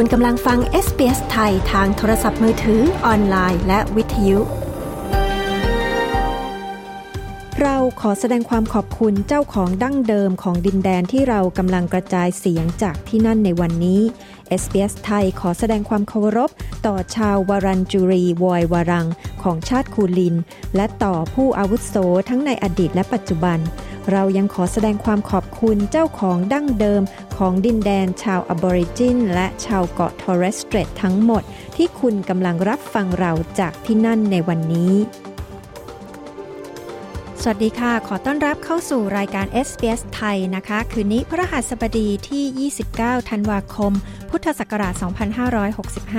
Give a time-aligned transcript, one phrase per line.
[0.00, 4.38] คุณกำลังฟัง SBS ไทยทางโทรศัพท์มือถือออนไลน์และวิทยุ
[7.60, 14.00] เราขอแสดงความขอบคุณเจ้าของดั้งเดิมของดินแดนที่เรากำลังกระจายเสียงจากที่นั่นในวันนี้
[14.60, 16.50] SBS ไทยขอแสดงความเคารพ
[16.86, 19.06] ต่อชาววารันจูรีวอยวารัง
[19.42, 20.36] ของชาติคูลิน
[20.76, 21.94] และต่อผู้อาวุโส
[22.28, 23.58] ทั้งในอดีตและปัจจุบัน
[24.12, 27.02] เรายังขอแสดงความขอบคุณเจ้าของดั้งเดิม
[27.36, 31.42] ของดินแดนชาวอบอริจิน และชาวเกาะทอร์เรสเตรตทั้งหมด
[31.76, 34.94] ที่คุณกำลังรับฟังเราจากที่นั่นในวันนี้
[37.42, 43.92] สวัสดีค่ะ ขอต้อนรับเข้าสู่รายการ SBS ไทยนะคะ คืนนี้พระหัสบดีที่ 29 ธันวาคม
[44.30, 44.94] พุทธศักราช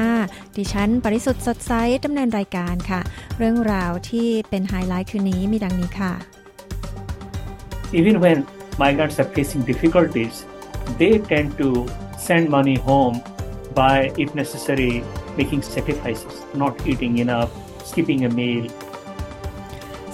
[0.06, 1.74] 2565 ดิฉัน ปริสุทธ์สดใส
[2.06, 3.02] ดำเนินรายการค่ะ
[3.38, 6.39] เรื่องราวที่เป็นไฮไลท์คืนนี้มีดังนี้ค่ะ
[7.92, 8.46] Even when
[8.78, 10.46] migrants are facing difficulties,
[11.00, 13.24] they tend to send money home
[13.74, 15.04] by, if necessary,
[15.38, 17.50] making sacrifices, not eating enough,
[17.84, 18.66] skipping a meal,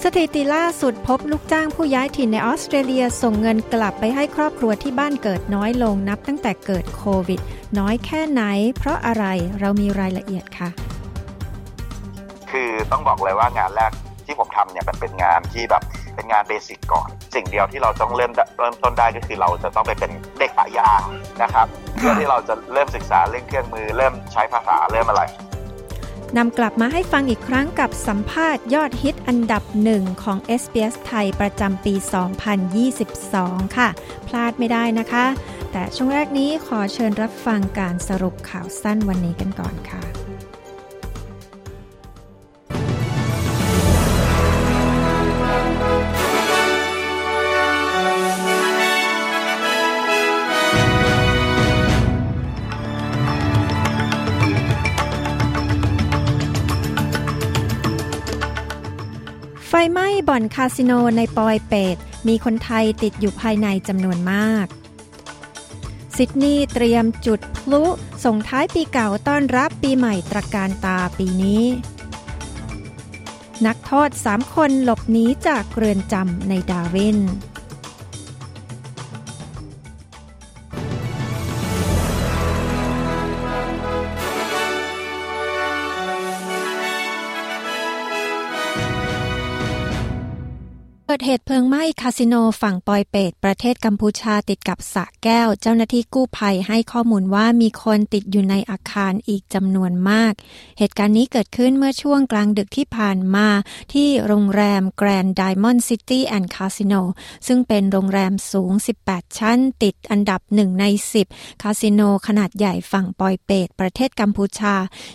[0.02, 7.40] สถิติล่าสุดพบลูกจ้างผู้ย้ายถิ่นในออสเตรเลียส่งเงินกลับไปให้ครอบครัวที่บ้านเกิดน้อยลงนับตั้งแต่เกิดโควิด
[7.78, 8.42] น้อยแค่ไหน
[8.78, 9.24] เพราะอะไร
[9.60, 10.68] เรามีรายละเอียดค่ะ
[12.50, 13.92] คือต้องบอกเลยว่างานแรก
[14.24, 15.82] ที่ผมทำเนี่ยมันเป็นงานที่แบบ
[16.16, 21.00] เป็นงานเบสิกก่อน สิ่งเดียวที่เราต้องเริ่มเริ่มต้นได้ก็คือเราจะต้องไปเป็นเด็กปะยาง
[21.42, 25.22] นะครับเพื่อที่เราจะเริ่มศึกษาเรื่องเครื่องมือ เริ่มใช้ภาษาเริ่มอะไร
[26.36, 31.94] นำกลับมาให้ฟังอีกครั้งกับสัมภาษณ์ยอดฮิตอันดับหนึ่งของ SBS ไทยประจำปี
[33.04, 33.88] 2022 ค่ะ
[34.28, 35.26] พลาดไม่ได้นะคะ
[35.72, 40.25] แต่ช่วงแรกนี้ขอเชิญรับฟังการสรุปข่าวสั้นวันนี้กันก่อนค่ะ
[59.86, 61.96] ไฟไหม้บ่อนคาสิโนในปอยเปต
[62.28, 64.66] มีคนไทยติดอยู่ภายในจำนวนมาก
[66.16, 67.82] ซิดนีย์เตรียมจุดพลุ
[68.24, 71.64] ส่งท้ายปีเก่าต้อนรับปีใหม่ตรการตาปีนี้
[73.66, 77.18] นักโทษสามคนหลบหนีจากเรือนจำในดาวิน
[91.16, 100.32] ดเหตุเพลิงไหม้คาสิโนฝั่งปอยเปตประเทศกัมพูชาติดกับสะแก้ว เจ้าหน้าที่กู้ภัยให้ข้อมูลว่ามีคนติดอยู่ในอาคารอีกจำนวนมาก
[100.78, 103.48] เหตุการณ์นี้เกิดขึ้นเมื่อช่วงกลางดึกที่ผ่านมา
[103.92, 107.02] ที่โรงแรม Grand Diamond City and Casino
[107.46, 108.72] ซึ่งเป็นโรงแรมสูง
[109.04, 110.84] 18 ชั้น ติดอันดับหนึ่งใน
[111.24, 114.74] 10 คาสิโนขนาดใหญ่ฝั่งปอยเปตประเทศกัมพูชา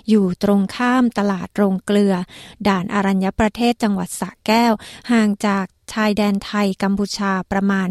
[0.10, 2.16] อยู่ตรงข้ามตลาดโรงเกลือ
[2.68, 4.74] ด่านอารัญญประเทศจังหวัดสะแก้ว
[5.14, 7.88] ห่างจากชายแดนไทยกัมพูชาประมาณ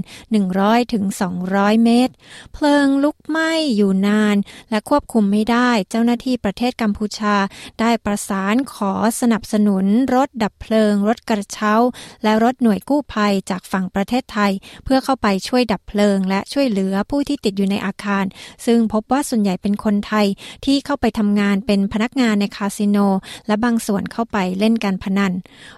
[0.64, 1.04] 100-200ถึง
[1.44, 2.14] 200 เมตร
[2.54, 4.36] เพลิงลุกไหม้อยู่นาน
[4.70, 7.36] และควบคุมไม่ได้ เจ้าหน้าที่ประเทศกัมพูชา
[7.80, 11.74] ได้ประสานขอสนับสนุน รถดับเพลิง รถกระเช้า
[12.22, 14.52] และรถหน่วยกู้ภัยจากฝั่งประเทศไทย
[14.84, 18.24] เพื่อเข้าไปช่วยดับเพลิง และช่วยเหลือผู้ที่ติดอยู่ในอาคาร
[18.66, 20.26] ซึ่งพบว่าส่วนใหญ่เป็นคนไทย
[20.64, 22.98] ที่เข้าไปทำงานเป็นพนักงานในคาสิโน
[23.46, 25.32] และบางส่วนเข้าไปเล่นการพนัน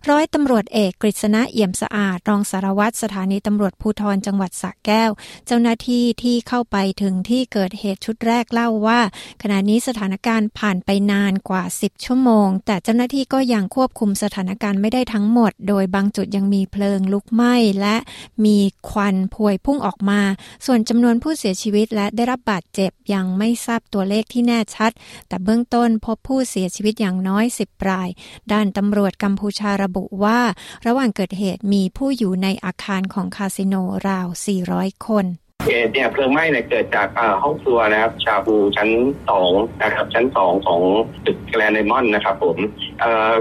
[0.09, 5.11] ร้อยตำรวจเอกกฤษณะเอี่ยมสะอาดรองสารวัตรสถานีตำรวจภูธรจังหวัดสระแก้ว
[5.47, 9.01] เจ้าหน้าที่ที่เข้าไปถึงที่เกิดเหตุชุดแรกเล่าว่า
[9.43, 17.97] ขณะนี้สถานการณ์ผ่านไปนานกว่า 10 ชั่วโมง แต่เจ้าหน้าที่ก็ยังควบคุมสถานการณ์ไม่ได้ทั้งหมด โดยบางจุดยังมีเพลิงลุกไหม้และ
[18.45, 18.59] มี
[18.91, 20.21] ควันพวยพุ่งออกมา
[20.67, 24.91] ส่วนจำนวนผู้เสียชีวิตและได้รับบาดเจ็บยังไม่ทราบตัวเลขที่แน่ชัด
[25.29, 28.09] แต่เบื้องต้นพบผู้เสียชีวิตอย่างน้อย 10ราย
[28.53, 30.41] ด้านตำรวจกัมพูชาระบุว่า
[30.87, 33.75] ระหว่างเกิดเหตุมีผู้อยู่ในอาคารของคาสิโน
[34.09, 34.27] ราว
[34.67, 35.27] 400 คน
[35.67, 37.09] เหตุเนี่ยเพลิงไหม้เนี่ยเกิดจาก
[37.43, 38.89] ห้องครัวนะครับชาบูชั้น
[39.29, 39.51] สอง
[39.83, 40.81] นะครับชั้นสองของ
[41.27, 42.59] ตึกแกรนไดมอนด์นะครับผม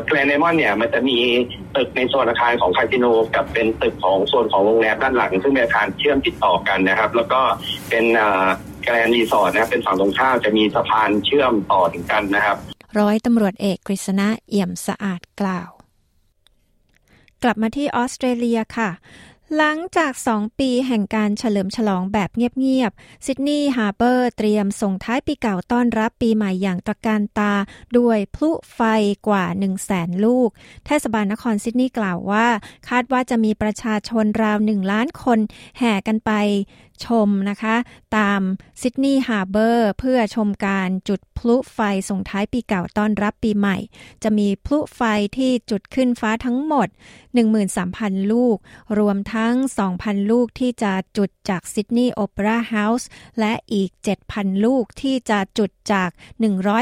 [0.06, 1.18] แกรนไดมอนด์เนี่ยมันจะมี
[1.76, 3.06] ตึกในโซนอาคารของคาสิโน
[3.36, 7.42] กับเป็นตึกของโซนของโรงแรมด้านหลัง ซึ่งเป็นอาคารเชื่อมติดต่อกันนะครับ แล้วก็
[7.90, 8.06] เป็น
[8.84, 12.58] Grand Resort นะครับเป็นฝั่งตรงข้ามจะมีสะพานเชื่อมต่อถึงกันนะครับ
[13.00, 15.70] ร้อยตำรวจเอกกฤษณะเอี่ยมสะอาดกล่าว
[17.44, 18.90] กลับมาที่ออสเตรเลียค่ะ
[19.58, 27.54] หลังจาก 2 ปีแห่งการเฉลิมฉลองแบบเงียบๆซิดนีย์ฮาร์เบอร์เตรียมส่งท้ายปีเก่าต้อนรับปีใหม่อย่างตระการตา
[27.98, 28.80] ด้วยพลุไฟ
[29.28, 30.50] กว่า 1 0 0 0 0แสนลูก
[30.86, 32.48] เทศบาลนครซิดนีย์กล่าวว่า
[32.90, 35.40] คาดว่าจะมีประชาชนราว 1 ล้านคน
[35.78, 36.32] แห่กันไป
[37.06, 37.76] ชมนะคะ
[38.18, 38.42] ตาม
[38.82, 43.78] ซิดนีย์ฮาร์เบอร์เพื่อชมการจุดพลุไฟส่งท้ายปีเก่าต้อนรับปีใหม่
[44.24, 45.02] จะมีพลุไฟ
[45.38, 46.88] ที่จุดขึ้นฟ้าทั้งหมด
[47.60, 48.58] 13,000 ลูก
[49.00, 49.54] รวมทั้ง
[49.92, 53.08] 2,000 ลูกที่จะจุดจากซิดนีย์โอเปร่าเฮาส์
[53.40, 53.90] และอีก
[54.28, 56.10] 7,000 ลูกที่จะจุดจาก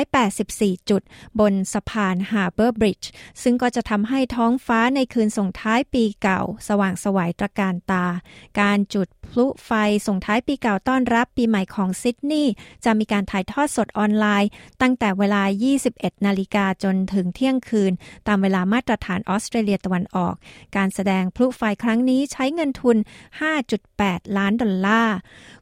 [0.10, 1.01] 184 จุด
[1.39, 3.10] บนสะพานฮาร์เบอร์บริดจ์
[3.42, 8.06] ซึ่งก็จะทำให้ท้องฟ้าในคืนส่งท้ายปีเก่า สว่างไสวตระการตา
[8.60, 9.71] การจุดพลุไฟ
[10.08, 12.54] ส่งท้ายปีเก่าต้อนรับปีใหม่ของซิดนีย์
[12.86, 14.50] จะมีการถ่ายทอดสดออนไลน์
[14.82, 15.44] ตั้งแต่เวลา
[15.84, 17.92] 21 นาฬิกาจนถึงเที่ยงคืน
[18.28, 20.36] ตามเวลามาตรฐานออสเตรเลียตะวันออก
[20.76, 22.98] การแสดงพลุไฟครั้งนี้ใช้เงินทุน
[23.68, 25.18] 5.8 ล้านดอลลาร์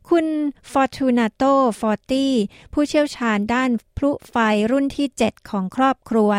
[0.10, 0.28] คุณ
[0.72, 2.28] Fortunato Forti
[2.74, 4.36] ผู้เชี่ยวชาญด้านพลุไฟ
[4.72, 6.32] รุ่นที่ 7 ของครอบครัว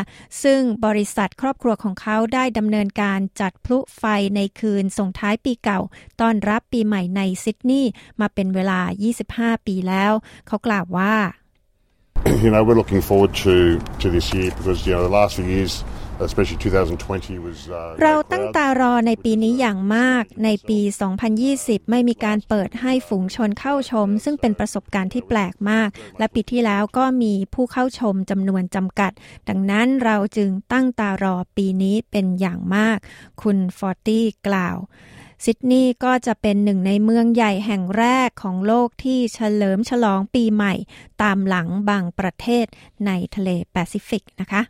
[0.42, 4.04] ซึ่งบริษัทครอบครัวของเขาได้ดำเนินการจัดพลุไฟ
[4.36, 5.80] ในคืนส่งท้ายปีเก่า
[6.20, 7.90] ต้อนรับปีใหม่ในซิดนีย์
[8.20, 8.80] มาเป็นเวลา
[9.18, 10.12] 25 ปีแล้ว
[10.46, 11.14] เขากล่าวว่า
[12.44, 13.54] You know, we're looking forward to
[14.02, 15.74] to this year because you know the last few years
[18.02, 20.80] เราตั้งตารอในปีนี้อย่างมาก ในปี
[21.34, 29.12] 2020 ไม่มีการเปิดให้ฝูงชนเข้าชม ซึ่งเป็นประสบการณ์ที่แปลกมาก และปีที่แล้วก็มีผู้เข้าชมจำนวนจำกัด
[29.48, 32.98] ดังนั้นเราจึงตั้งตารอปีนี้เป็นอย่างมาก
[33.42, 34.76] คุณฟอร์ตี้กล่าว
[35.44, 40.74] ซิดนีย์ก็จะเป็นหนึ่งในเมืองใหญ่แห่งแรกของโลกที่เฉลิมฉลองปีใหม่
[41.22, 42.66] ตามหลังบางประเทศ
[43.06, 44.62] ในทะเลแปซิฟิกนะคะ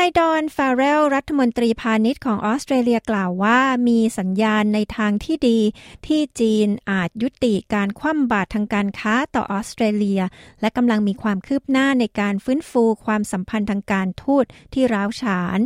[0.00, 5.58] นายดอนฟาเรลรัฐมนตรีพาณิชย์ของออสเตรเลียกล่าวว่ามีสัญญาณในทางที่ดี
[6.06, 10.20] ที่จีนอาจยุติการคว่ำบาตรทางการค้าต่อออสเตรเลีย
[10.60, 15.58] และกำลังมีความคืบหน้าในการฟื้นฟูความสัมพันธ์ทางการทูตที่ร้าวฉาน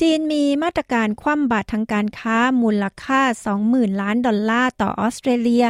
[0.00, 3.20] จีนมีมาตรการคว่ำบาตรทางการค้ามูลค่า
[3.60, 5.66] 20,000 ล้านดอลลาร์ต่อออสเตรเลีย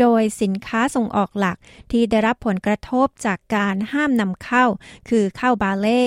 [0.00, 1.56] โดยสินค้าส่งออกหลัก
[1.90, 4.64] ที่ได้รับผลกระทบจากการห้ามนำเข้า
[5.08, 6.02] คือข้าวบาเล่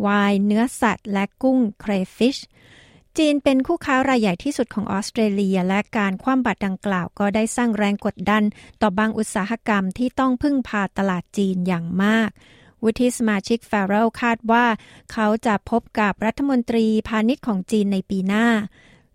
[0.00, 2.36] ไวน์เนื้อสัตว์ และกุ้งเครฟิช
[3.18, 8.42] จีนเป็นคู่ค้ารายใหญ่ที่สุดของออสเตรเลีย และการคว่ำบาตรดังกล่าวก็ได้สร้างแรงกดดัน
[8.82, 12.30] ต่อบางอุตสาหกรรมที่ต้องพึ่งพาตลาดจีนอย่างมาก
[12.84, 14.66] วุฒิสมาชิกฟาเรลคาดว่า
[15.12, 18.46] เขาจะพบกับรัฐมนตรีพาณิชย์ของจีนในปีหน้า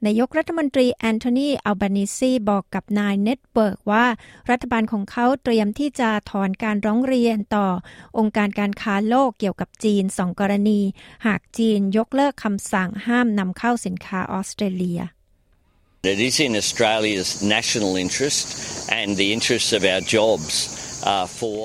[0.07, 4.05] นายกรัฐมนตรีแอนโทนีอัลบานิซีบอกกับนายเน็ตเบิร์กว่า
[4.49, 7.67] รัฐบาลของเขาเตรียมที่จะถอนการร้องเรียนต่อ
[8.17, 10.79] องค์การการค้าโลกเกี่ยวกับจีนสองกรณี
[11.25, 15.01] หากจีนยกเลิกคำสั่งห้ามนำเข้าสินค้าออสเตรเลีย
[16.13, 18.45] It is in Australia's national interest
[18.99, 20.53] and the interests of our jobs
[21.11, 21.59] uh, for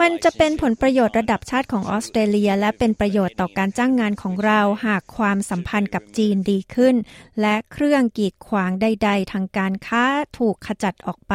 [0.00, 6.96] มันจะเป็นผลประโยชน์ระดับชาติของออสเตรเลีย และเป็นประโยชน์ต่อการจ้างงานของเราหากความสัมพันธ์กับจีนดีขึ้น
[7.40, 10.04] และเครื่องกีดขวางใด ๆ ทางการค้า
[10.38, 11.34] ถูกขจัดออกไป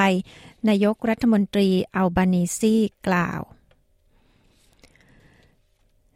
[0.68, 2.76] นายกรัฐมนตรีอัลบานีซี
[3.08, 3.42] กล่าว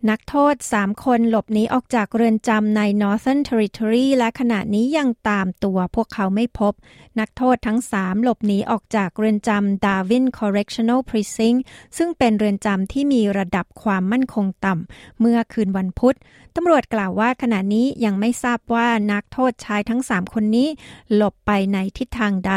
[0.10, 6.74] นักโทษ 3 คนหลบหนีออกจากเรือนจำใน Northern Territory และขณะนี้ยังตามตัวพวกเขาไม่พบ
[7.20, 11.62] นักโทษทั้ง 3 หลบหนีออกจากเรือนจำ Darwin Correctional Precinct
[11.98, 16.16] ซึ่งเป็นเรือนจำที่มีระดับความมั่นคงต่ำ เมื่อคืนวันพุธ
[16.60, 20.68] ตำรวจกล่าวว่าขณะนี้ยังไม่ทราบว่านักโทษชายทั้ง 3 คนนี้
[21.16, 22.54] หลบไปในทิศทางใด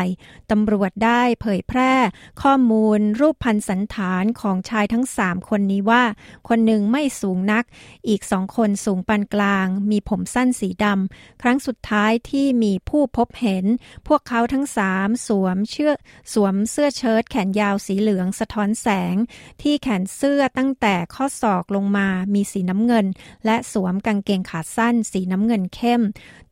[0.51, 1.95] ตำรวจได้เผยแพร่
[2.43, 6.05] ข้อมูลรูปพันสันฐานของชายทั้ง 3 คนนี้ว่า
[6.49, 7.65] คนหนึ่งไม่สูงนัก
[8.09, 13.65] อีกสองคนสูงปานกลาง มีผมสั้นสีดำ ครั้งสุดท้ายที่มีผู้พบเห็น
[14.09, 15.93] พวกเขาทั้งสามสวมเชือ
[16.33, 19.15] สวมเสื้อเชิ้ตแขนยาวสีเหลืองสะท้อนแสง
[19.63, 23.07] ที่แขนเสื้อตั้งแต่ข้อศอกลงมามีสีน้ำเงิน
[23.47, 26.03] และสวมมกางเกงขาสั้น สีน้ำเงินเข้ม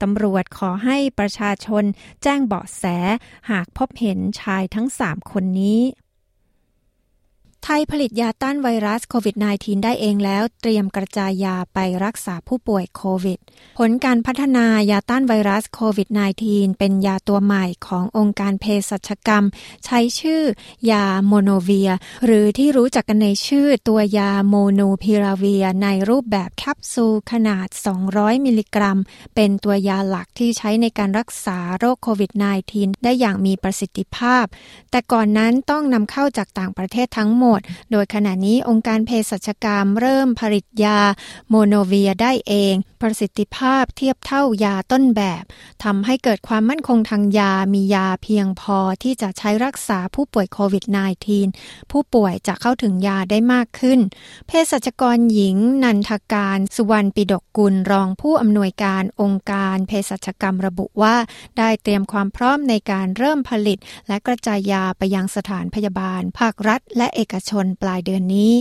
[0.03, 1.85] ตำรวจขอให้ประชาชน
[2.23, 2.85] แจ้งเบาะแส
[3.51, 5.81] หากพบเห็นชายทั้งสามคนนี้
[7.65, 13.39] ไทยผลิตยาต้านไวรัสโควิด -19 ได้เองแล้ว เตรียมกระจายยาไปรักษาผู้ป่วยโควิด
[13.79, 16.09] ผลการพัฒนายาต้านไวรัสโควิด
[16.45, 19.45] -19 เป็นยาตัวใหม่ขององค์การเภสัชกรรม
[19.85, 20.43] ใช้ชื่อ
[20.91, 21.91] ยาโมโนเวีย
[22.25, 27.67] หรือที่รู้จักกันในชื่อตัวยาโมโนพิราเวีย ในรูปแบบแคปซูลขนาด
[28.07, 28.99] 200 มิลลิกรัม
[29.35, 32.31] เป็นตัวยาหลักที่ใช้ในการรักษาโรคโควิด
[32.69, 34.45] -19 ได้อย่างมีประสิทธิภาพ
[34.91, 37.48] แต่ก่อนนั้นต้องนำเข้าจากต่างประเทศทั้งหมด
[37.91, 41.01] โดยขณะนี้องค์การเภสัชกรรมเริ่มผลิตยา
[41.49, 45.45] โมโนเวียได้เอง ประสิทธิภาพเทียบเท่ายาต้นแบบ
[45.85, 50.85] ทำให้เกิดความมั่นคงทางยามียาเพียงพอที่จะใช้รักษาผู้ป่วยโควิด
[51.39, 54.01] -19 ผู้ป่วยจะเข้าถึงยาได้มากขึ้น
[54.47, 61.17] เภสัชกรหญิงนันทการสุวรรณปิดกกุลรองผู้อำนวยการองค์การเภสัชกรรมระบุว่า
[61.59, 63.79] ได้เตรียมความพร้อมในการเริ่มผลิต
[64.09, 68.55] และกระจายยาไปยังสถานพยาบาล ภาครัฐ และเอกชนปลายเดือนนี้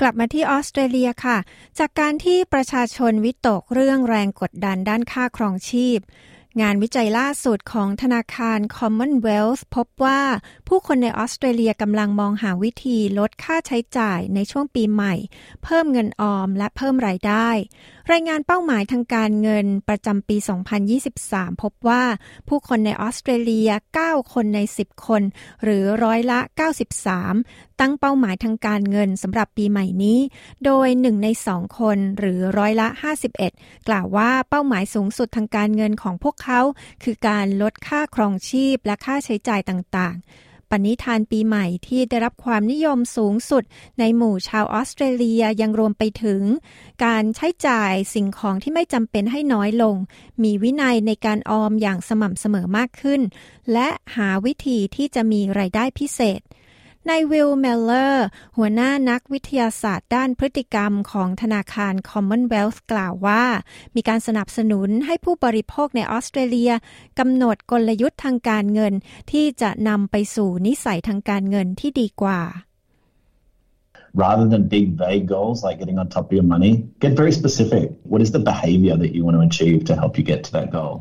[0.00, 1.38] กลับมาที่ออสเตรเลียค่ะ
[1.78, 5.98] จากการที่ประชาชนวิตกเรื่องแรงกดดันด้านค่าครองชีพ
[6.60, 10.22] งานวิจัยล่าสุดของธนาคาร Commonwealth พบว่า
[10.72, 15.14] ผู้คนในออสเตรเลียกำลังมองหาวิธีลดค่าใช้จ่ายในช่วงปีใหม่
[15.64, 17.48] เพิ่มเงินออมและเพิ่มรายได้
[18.12, 20.36] รายงานเป้าหมายทางการเงินประจำปี
[20.98, 22.02] 2023 พบว่า
[22.48, 23.70] ผู้คนในออสเตรเลีย
[24.02, 25.22] 9 คนใน 10 คน
[25.62, 26.40] หรือร้อยละ
[27.08, 30.18] 93 ตั้งเป้าหมายทางการเงินสำหรับปีใหม่นี้
[30.64, 32.88] โดย 1 ใน 2 คนหรือร้อยละ
[33.38, 36.60] 51 กล่าวว่าเป้าหมายสูงสุดทางการเงินของพวกเขา
[37.02, 40.28] คือการลดค่าครองชีพและค่าใช้จ่ายต่างๆ
[40.70, 43.64] ปณิธานปีใหม่ที่ได้รับความนิยมสูงสุด
[43.98, 46.42] ในหมู่ชาวออสเตรเลียยังรวมไปถึง
[47.04, 49.96] การใช้จ่ายสิ่งของที่ไม่จำเป็นให้น้อยลง
[50.42, 53.20] มีวินัยในการออมอย่างสม่ำเสมอมากขึ้น
[53.72, 56.40] และหาวิธีที่จะมีรายได้พิเศษ
[57.08, 58.26] นายวิลเมลเลอร์
[58.56, 63.44] หัวหน้านักวิทยาศาสตร์ด้านพฤติกรรมของธนาคาร Commonwealth กล่าวว่า
[63.96, 66.72] มีการสนับสนุนให้ผู้บริโภคในออสเตรเลีย
[67.18, 68.94] กำหนดกลยุทธ์ทางการเงิน
[69.32, 72.40] ที่จะนำไปสู่นิสัยทางการเงินที่ดีกว่า
[74.24, 76.72] rather than big vague goals like getting on top of your money,
[77.04, 77.84] get very specific.
[78.12, 80.68] What is the behavior that you want to achieve to help you get to that
[80.78, 80.94] goal?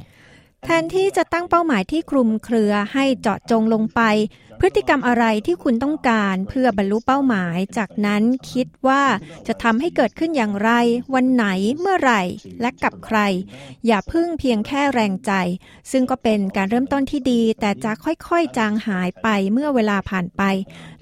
[0.65, 4.01] แทนที่จะตั้งเป้าหมายที่คลุมเครือให้เจาะจงลงไป
[4.61, 9.03] พฤติกรรมอะไรที่คุณต้องการเพื่อบรรลุเป้าหมาย จากนั้นคิดว่า
[9.47, 10.71] จะทำให้เกิดขึ้นอย่างไร
[11.13, 11.45] วันไหน
[11.79, 12.21] เมื่อไหร่
[12.61, 13.19] และกับใคร
[13.87, 15.31] อย่าพึ่งเพียงแค่แรงใจ
[15.91, 20.41] ซึ่งก็เป็นการเริ่มต้นที่ดี แต่จะค่อยๆ จางหายไปเมื่อเวลาผ่านไป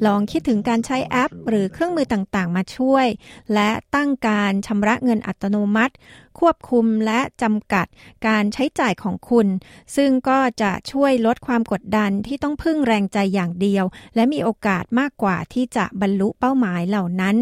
[0.06, 3.08] ลองคิดถึงการใช้แอป หรือเครื่องมือต่างๆ มาช่วย
[3.54, 5.96] และตั้งการชำระเงินอัตโนมัติ
[6.40, 7.88] ควบคุมและจำกัด
[8.28, 9.48] การใช้จ่ายของคุณ
[9.96, 13.86] ซึ่งก็จะช่วยลดความกดดันที่ต้องพึ่งแรงใจอย่างเดียว
[14.16, 17.36] และมีโอกาสมากกว่าที่จะบรรลุเป้าหมายเหล่านั้น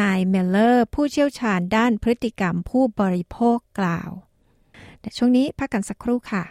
[0.00, 4.10] นายเมลเลอร์ผู้เชี่ยวชาญด้านพฤติกรรมผู้บริโภคกล่าว
[5.00, 6.44] แต่ช่วงนี้พักกันสักครู่ค่ะ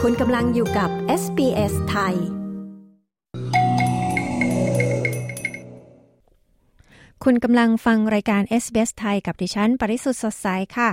[0.00, 0.90] คุณกำลังอยู่กับ
[1.22, 2.16] SBS ไทย
[7.24, 10.46] คุณกำลังฟังรายการ SBS ไทยกับดิฉัน ปริสุทธ์สดใส
[10.76, 10.90] ค่ะ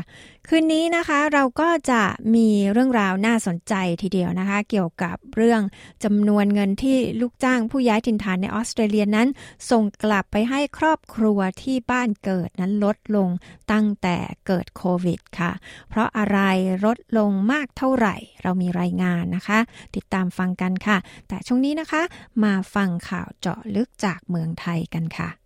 [0.48, 2.04] คืนนี้นะคะเราก็จะ
[2.36, 5.62] มีเรื่องราวน่าสนใจทีเดียวนะคะ เกี่ยวกับเรื่อง
[6.04, 9.28] จำนวนเงินที่ลูกจ้างผู้ย้ายถิ่นฐานในออสเตรเลียนั้น
[9.70, 13.30] ส่งกลับไปให้ครอบครัวที่บ้านเกิดนั้นลดลง
[13.72, 15.52] ตั้งแต่เกิดโควิดค่ะ
[15.90, 16.40] เพราะอะไร
[16.86, 19.60] ลดลงมากเท่าไหร่ เรามีรายงานนะคะ
[19.96, 22.02] ติดตามฟังกันค่ะ แต่ช่วงนี้นะคะ
[22.44, 25.43] มาฟังข่าวเจาะลึกจากเมืองไทยกันค่ะ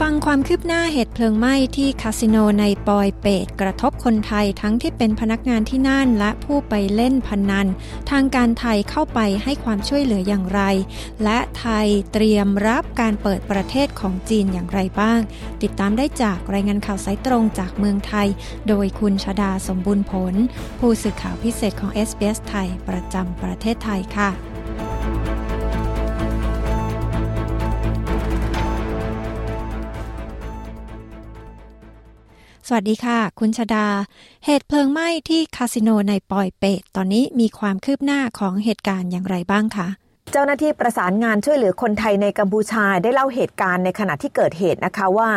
[0.00, 7.66] ฟังความคืบหน้าเหตุเพลิงไหม้ที่คาสิโนในปอยเปตกระทบคนไทยทั้งที่เป็นพนักงานที่นั่นและผู้ไปเล่นพนัน
[8.10, 10.60] ทางการไทยเข้าไปให้ความช่วยเหลืออย่างไร
[11.24, 15.20] และไทยเตรียมรับการเปิดประเทศของจีนอย่างไรบ้าง
[15.62, 18.28] ติดตามได้จากรายงานข่าวสายตรงจากเมืองไทย
[18.68, 20.34] โดยคุณชดาสมบูรณ์ผล
[20.78, 24.30] ผู้สื่อข่าวพิเศษของ SBS ไทยประจำประเทศไทยค่ะ
[32.68, 33.86] สวัสดีค่ะ คุณชดา
[34.44, 39.88] เหตุเพลิงไหม้ที่คาสิโนในปอยเปตตอนนี้มีความคืบหน้าของเหตุการณ์อย่างไรบ้างคะ
[40.32, 45.30] เจ้าหน้าที่ประสานงานช่วยเหลือคนไทยในกัมพูชาได้เล่าเหตุการณ์ในขณะที่เกิดเหตุนะคะว่า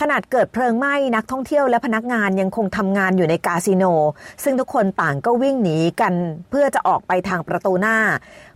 [0.00, 3.84] ขนาดเกิดเพลิงไหม้นักท่องเที่ยวและพนักงานยังคงทำงานอยู่ในคาสิโน
[4.44, 6.14] ซึ่งทุกคนต่างก็วิ่งหนีกัน
[6.50, 7.98] เพื่อจะออกไปทางประตูหน้า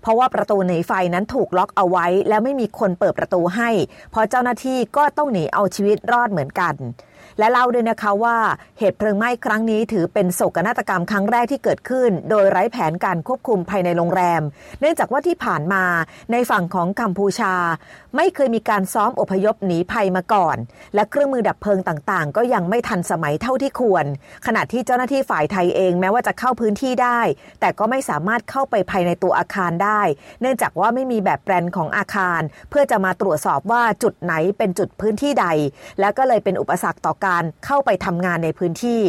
[0.02, 3.70] เพราะว่าประตูหนีไฟนั้นถูกล็อกเอาไว้ และไม่มีคนเปิดประตูให้
[4.10, 6.74] เพราะเจ้าหน้าที่ก็ต้องหนีเอาชีวิตรอดเหมือนกัน
[7.38, 8.38] และเล่าด้วยนะคะว่า
[8.78, 14.42] เหตุเพลิงไหม้ครั้งนี้ถือเป็นโศกนาฏกรรมครั้งแรกที่เกิดขึ้น โดยไร้แผนการควบคุมภายในโรงแรม
[14.80, 15.84] เนื่องจากว่าที่ผ่านมา
[16.32, 17.54] ในฝั่งของกัมพูชา
[18.16, 20.56] ไม่เคยมีการซ้อมอพยพหนีภัยมาก่อน
[20.94, 24.04] และเครื่องมือดับเพลิงต่างๆ ก็ยังไม่ทันสมัยเท่าที่ควร
[24.46, 27.20] ขณะที่เจ้าหน้าที่ฝ่ายไทยเองแม้ว่าจะเข้าพื้นที่ได้
[27.60, 30.00] แต่ก็ไม่สามารถเข้าไปภายในตัวอาคารได้
[30.40, 35.46] เนื่องจากว่าไม่มีแบบแปลนของอาคาร เพื่อจะมาตรวจสอบว่าจุดไหนเป็นจุดพื้นที่ใด
[36.00, 39.00] และก็เลยเป็นอุปสรรคต่อการเข้าไปทำงานในพื้นที่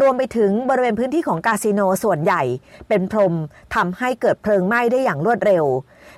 [0.00, 2.42] รวมไปถึงบริเวณพื้นที่ของคาสิโนส่วนใหญ่
[2.88, 3.34] เป็นพรม
[3.74, 5.64] ทำให้เกิดเพลิงไหม้ได้อย่างรวดเร็ว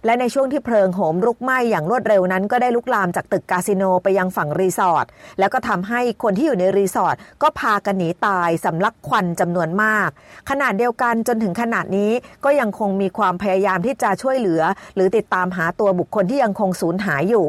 [0.04, 5.06] และในช่วงที่เพลิงโหมลุกไหม้อย่างรวดเร็วนั้น ก็ได้ลุกลามจากตึกคาสิโนไปยังฝั่งรีสอร์ท
[5.38, 10.08] แล้วก็ทำให้คนที่อยู่ในรีสอร์ทก็พากันหนีตายสำลักควันจำนวนมาก
[10.50, 12.12] ขนาดเดียวกันจนถึงขนาดนี้
[12.44, 14.62] ก็ยังคงมีความพยายามที่จะช่วยเหลือ
[14.94, 17.48] หรือติดตามหาตัวบุคคลที่ยังคงสูญหายอยู่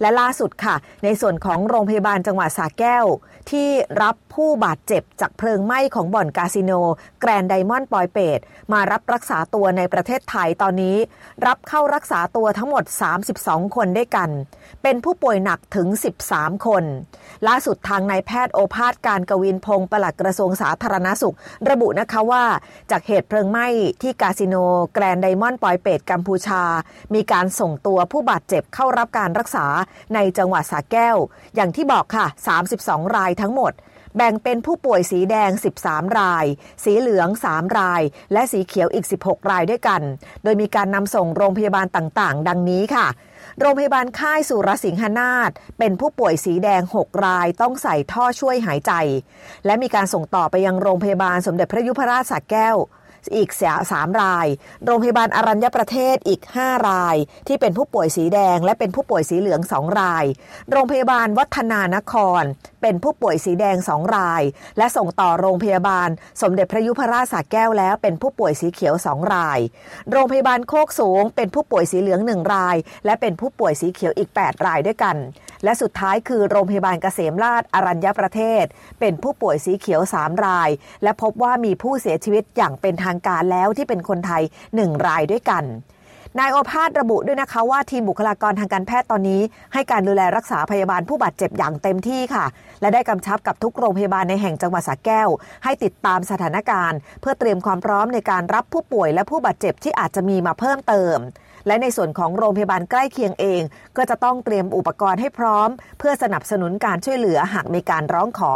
[0.00, 3.06] และล่าสุดค่ะ ในส่วนของโรงพยาบาลจังหวัดสระแก้ว
[3.50, 3.68] ที่
[4.02, 6.72] รับผู้บาดเจ็บจากเพลิงไหม้ของบ่อนคาสิโน
[7.20, 8.38] แกรนไดมอนด์ปอยเปต
[8.72, 10.96] มารับรักษาตัวในประเทศไทยตอนนี้
[11.46, 12.84] รับเข้ารักษาตัวทั้งหมด
[13.30, 14.30] 32 คนด้วยกัน
[14.82, 15.88] เป็นผู้ป่วยหนักถึง
[16.26, 16.84] 13 คน
[17.48, 21.36] ล่าสุดทางนายแพทย์โอภาสการกวินพงศ์ปลัดกระทรวงสาธารณสุข
[21.70, 22.44] ระบุนะคะว่า
[22.90, 23.66] จากเหตุเพลิงไหม้
[24.02, 24.54] ที่คาสิโน
[24.94, 26.62] แกรนไดมอนด์ปอยเปตกัมพูชา
[27.14, 29.66] มีการส่งตัวผู้บาดเจ็บเข้ารับการรักษา
[30.14, 31.16] ในจังหวัดสระแก้ว
[31.54, 32.26] อย่างที่บอกค่ะ
[32.70, 33.72] 32 รายทั้งหมด
[34.20, 35.50] แบ่งเป็นผู้ป่วยสีแดง
[35.84, 36.46] 13 ราย
[36.84, 40.02] สีเหลือง 3 ราย และสีเขียวอีก 16 รายด้วยกัน
[40.42, 43.06] โดยมีการนำส่งโรงพยาบาลต่างๆ ดังนี้ค่ะ
[43.60, 48.92] โรงพยาบาลค่ายสุรสิงหนาถเป็นผู้ป่วยสีแดง 6 รายต้องใส่ท่อช่วยหายใจ
[49.66, 52.76] และมีการส่งต่อไปยังโรงพยาบาลสมเด็จพระยุพราชสักแก้ว
[53.34, 53.50] อีก
[53.92, 54.46] สามราย
[54.84, 57.16] โรงพยาบาลอรัญญประเทศอีก 5 ราย
[57.46, 60.24] ที่เป็นผู้ป่วยสีแดง และเป็นผู้ป่วยสีเหลือง 2 ราย
[60.70, 62.42] โรงพยาบาลวัฒนานคร
[62.82, 64.42] เป็นผู้ป่วยสีแดง 2 ราย
[64.78, 66.08] และส่งต่อโรงพยาบาล
[66.42, 69.58] สมเด็จพระยุพราชสระแก้วแล้ว เป็นผู้ป่วยสีเขียว 2 ราย
[70.10, 75.16] โรงพยาบาลโคกสูง เป็นผู้ป่วยสีเหลือง 1 ราย และเป็นผู้ป่วยสีเขียวอีก 8 รายด้วยกัน
[75.64, 78.64] และสุดท้ายคือโรงพยาบาลเกษมราชอรัญญประเทศ
[79.00, 80.70] เป็นผู้ป่วยสีเขียว 3 ราย
[81.02, 84.42] และพบว่ามีผู้เสียชีวิตอย่างเป็นทางางการแล้วที่เป็นคนไทย
[84.74, 85.64] 1 รายด้วยกัน
[86.38, 89.40] นายโอภาสระบุด้วยนะคะว่าทีมบุคลากรทางการแพทย์ตอนนี้
[89.72, 92.44] ให้การดูแลรักษาพยาบาลผู้บาดเจ็บอย่างเต็มที่ค่ะ
[92.80, 95.28] และได้กำชับกับทุกโรงพยาบาลในแห่งจังหวัดสระแก้ว
[95.64, 101.16] ให้ติดตามสถานการณ์ เพื่อเตรียมความพร้อมในการรับผู้ป่วยและผู้บาดเจ็บที่อาจจะมีมาเพิ่มเติม
[101.66, 103.62] และในส่วนของโรงพยาบาลใกล้เคียงเอง
[103.96, 108.54] ก็จะต้องเตรียมอุปกรณ์ให้พร้อม เพื่อสนับสนุนการช่วยเหลือหากมีการร้องขอ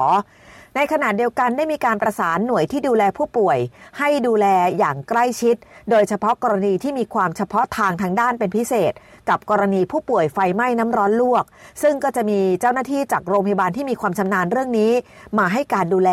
[0.76, 3.58] ในขณะเดียวกันได้มีการประสานหน่วยที่ดูแลผู้ป่วย
[3.98, 4.46] ให้ดูแล
[4.78, 5.56] อย่างใกล้ชิด
[5.90, 8.92] โดยเฉพาะกรณีที่มีความเฉพาะทางทางด้านเป็นพิเศษ
[9.28, 11.44] กับกรณีผู้ป่วยไฟไหม้น้ำร้อนลวก
[11.82, 14.92] ซึ่งก็จะมีเจ้าหน้าที่จากโรงพยาบาลที่มีความชำนาญเรื่องนี้
[15.38, 16.10] มาให้การดูแล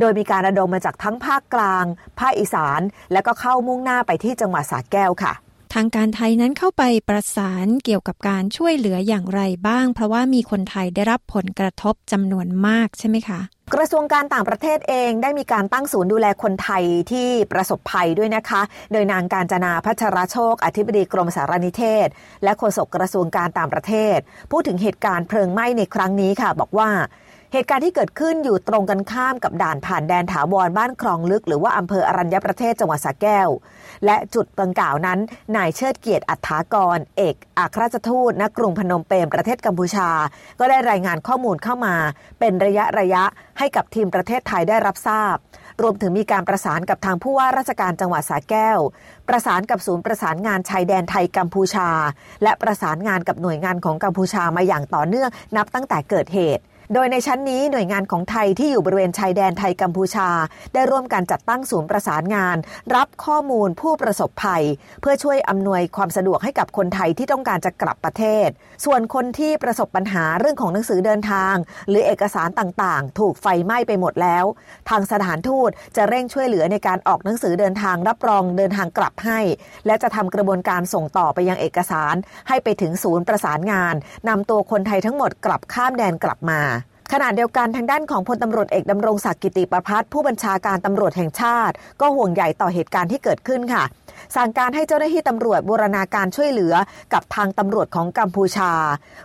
[0.00, 1.84] โดยมีการระดมมาจากทั้งภาคกลาง
[2.18, 2.80] ภาคอีสาน
[3.12, 5.34] และก็เข้ามุ่งหน้าไปที่จังหวัดสระแก้วค่ะ
[5.74, 13.40] ทางการไทยนั้นเข้าไปประสานเกี่ยวกับการช่วยเหลืออย่างไรบ้าง เพราะว่ามีคนไทยได้รับผลกระทบจำนวนมากใช่ไหมคะ
[13.72, 22.08] กระทรวงการต่างประเทศเองได้มีการตั้งศูนย์ดูแลคนไทยที่ประสบภัยด้วยนะคะ โดยนางการจนาพัชรโชค อธิบดีกรมสารนิเทศ
[22.44, 24.18] และโฆษกกระทรวงการต่างประเทศ
[24.50, 26.88] พูดถึงเหตุการณ์เพลิงไหม้ในครั้งนี้ค่ะ บอกว่า
[27.56, 33.48] เหตุการณ์ที่เกิดขึ้นอยู่ตรงกันข้ามกับด่านผ่านแดนถาวรบ้านคลองลึก หรือว่าอำเภออรัญญประเทศจังหวัดสระแก้ว
[34.04, 35.18] และจุดดังกล่าวนั้น
[35.56, 40.10] นายเชิดเกียรติอัฏฐากร เอกอัครราชทูตณกรุงพนมเปญประเทศกัมพูชา
[40.60, 41.94] ก็ได้รายงานข้อมูลเข้ามา
[42.40, 43.24] เป็นระยะระยะ
[43.58, 45.36] ให้กับทีมประเทศไทยได้รับทราบ
[45.82, 48.78] รวมถึงมีการประสานกับทางผู้ว่าราชการจังหวัดสระแก้ว
[49.28, 51.88] ประสานกับศูนย์ประสานงานชายแดนไทยกัมพูชา
[52.42, 56.64] และประสานงานกับหน่วยงานของกัมพูชามาอย่างต่อเนื่องนับตั้งแต่เกิดเหตุ
[56.94, 60.28] โดยในชั้นนี้หน่วยงานของไทยที่อยู่บริเวณชายแดนไทยกัมพูชา
[60.74, 62.56] ได้ร่วมกันจัดตั้งศูนย์ประสานงาน
[62.94, 64.64] รับข้อมูลผู้ประสบภัย
[65.00, 68.48] เพื่อช่วยอำนวยความสะดวกให้กับคนไทยที่ต้องการจะกลับประเทศ
[68.84, 71.54] ส่วนคนที่ประสบปัญหาเรื่องของหนังสือเดินทาง
[71.88, 74.44] หรือเอกสารต่างๆ ถูกไฟไหม้ไปหมดแล้ว
[74.90, 79.40] ทางสถานทูตจะเร่งช่วยเหลือในการออกหนังสือเดินทางรับรองเดินทางกลับให้
[79.86, 82.14] และจะทำกระบวนการส่งต่อไปยังเอกสาร
[82.48, 83.94] ให้ไปถึงศูนย์ประสานงาน
[84.28, 86.62] นำตัวคนไทยทั้งหมดกลับข้ามแดนกลับมา
[87.12, 93.84] ขณะเดียวกันทางด้านของพลตำรวจเอกดำรงศักดิ์กิติประพัฒน์ผู้บัญชาการตำรวจแห่งชาติ ก็ห่วงใหญ่ต่อเหตุการณ์ที่เกิดขึ้นค่ะ
[94.36, 96.74] สั่งการให้เจ้าหน้าที่ตำรวจบูรณาการช่วยเหลือ
[97.12, 98.72] กับทางตำรวจของกัมพูชา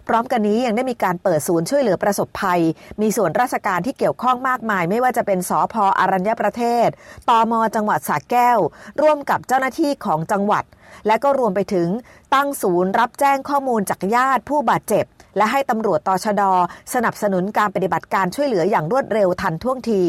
[0.08, 2.62] พร้อมกันนี้ยังได้มีการเปิดศูนย์ช่วยเหลือประสบภัย
[3.02, 6.88] มีส่วนราชการที่เกี่ยวข้องมากมาย ไม่ว่าจะเป็นสอพออรัญญประเทศ
[7.30, 8.60] ตมจังหวัดสระแก้ว
[9.02, 10.64] ร่วมกับเจ้าหน้าที่ของจังหวัด
[11.08, 11.88] และก็รวมไปถึง
[12.34, 15.06] ตั้งศูนย์รับแจ้งข้อมูลจากญาติผู้บาดเจ็บ
[15.38, 16.42] และให้ตำรวจตชด
[16.94, 20.02] สนับสนุนการปฏิบัติการช่วยเหลืออย่างรวดเร็วทันท่วงที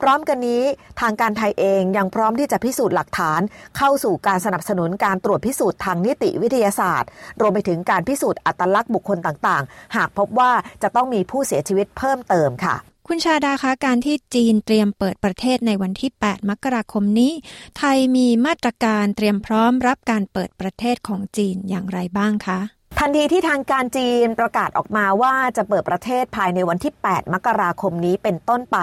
[0.00, 0.62] พร้อมกันนี้
[1.00, 3.40] ทางการไทยเองยังพร้อมที่จะพิสูจน์หลักฐาน
[3.76, 7.08] เข้าสู่การสนับสนุนการตรวจพิสูจน์ทางนิติวิทยาศาสตร์
[7.40, 12.76] รวมไปถึงการพิสูจน์อัตลักษณ์บุคคลต่างๆ หากพบว่าจะต้องมีผู้เสียชีวิตเพิ่มเติมค่ะ
[13.08, 17.32] คุณชาดาคะการที่จีนเตรียมเปิดประเทศในวันที่ 8 มกราคมนี้
[17.78, 28.78] ไทยมีมาตรการเตรียมพร้อมรับการเปิดประเทศของจีนอย่างไรบ้างคะ ทันทีที่ทางการจีนประกาศออกมาว่าจะเปิดประเทศภายในวันที่ 8 มกราคมนี้เป็นต้นไป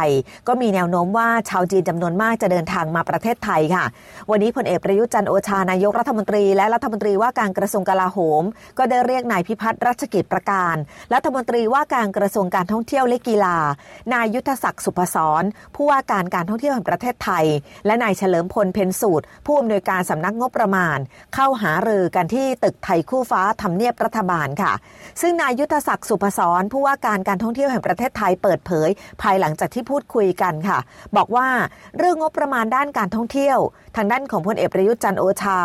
[0.47, 3.86] ก็มีแนวโน้มว่าชาวจีนจำนวนมากจะเดินทางมาประเทศไทยค่ะ
[4.32, 8.43] วันนี้พลเอกประยุทธ์จันทร์โอชานายกรัฐมนตรีและรัฐมนตรีว่าการกระทรวงกลาโหม
[8.78, 10.76] ก็ได้เรียกนายพิพัฒน์รัชกิจประการ
[11.13, 13.58] รัฐมนตรีว่าการกระทรวงการท่องเที่ยวและกีฬา
[14.13, 15.43] นายยุทธศักดิ์สุพศร
[15.76, 17.45] ผู้ว่าการการท่องเที่ยวแห่งประเทศไทย
[17.86, 20.97] และนายเฉลิมพลเพ็ญสูตรผู้อำนวยการสำนักงบประมาณ
[21.34, 24.73] เข้าหารือกันที่ตึกไทยคู่ฟ้าทำเนียบรัฐบาลค่ะ
[25.21, 28.89] ซึ่งนายยุทธศักดิ์สุพศรผู้ว่าการการท่องเที่ยวแห่งประเทศไทยเปิดเผย
[29.21, 30.79] ภายหลังจากที่พูดคุยกันค่ะ
[31.17, 31.47] บอกว่า
[31.97, 33.57] เรื่องงบประมาณด้านการท่องเที่ยว
[33.95, 35.59] ทางด้านของพลเอกประยุทธ์จันโอชา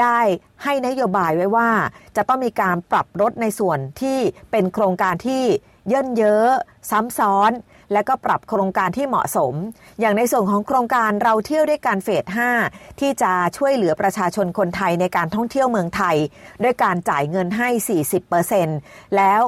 [0.00, 0.18] ได้
[0.64, 1.70] ให้นโยบายไว้ว่า
[2.16, 4.18] จะต้องมีการปรับลดในส่วนที่
[4.50, 5.42] เป็นโครงการที่
[5.88, 6.48] เยินเยอะ
[6.90, 7.50] ซ้ำซ้อน
[7.92, 9.54] และก็ปรับโครงการที่เหมาะสม
[10.00, 12.24] อย่างในส่วนของโครงการเราเที่ยวด้วยการเฟส
[12.62, 16.16] 5 ที่จะช่วยเหลือประชาชนคนไทยในการท่องเที่ยวเมืองไทย
[16.62, 17.68] ด้วยการจ่ายเงินให้
[18.42, 19.42] 40%แล้ว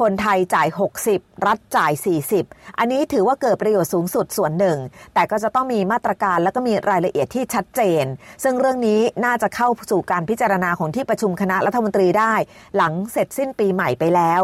[0.00, 0.68] คนไทยจ่าย
[1.08, 1.92] 60 รัฐจ่าย
[2.36, 4.78] 40 อันนี้ถือว่าเกิดประโยชน์สูงสุดส่วนหนึ่ง
[5.14, 8.04] แต่ก็จะต้องมีมาตรการและก็มีรายละเอียดที่ชัดเจน
[8.42, 12.34] ซึ่งเรื่องนี้น่าจะเข้าสู่การพิจารณาของที่ประชุมคณะรัฐมนตรีได้
[12.76, 14.42] หลังเสร็จสิ้นปีใหม่ไปแล้ว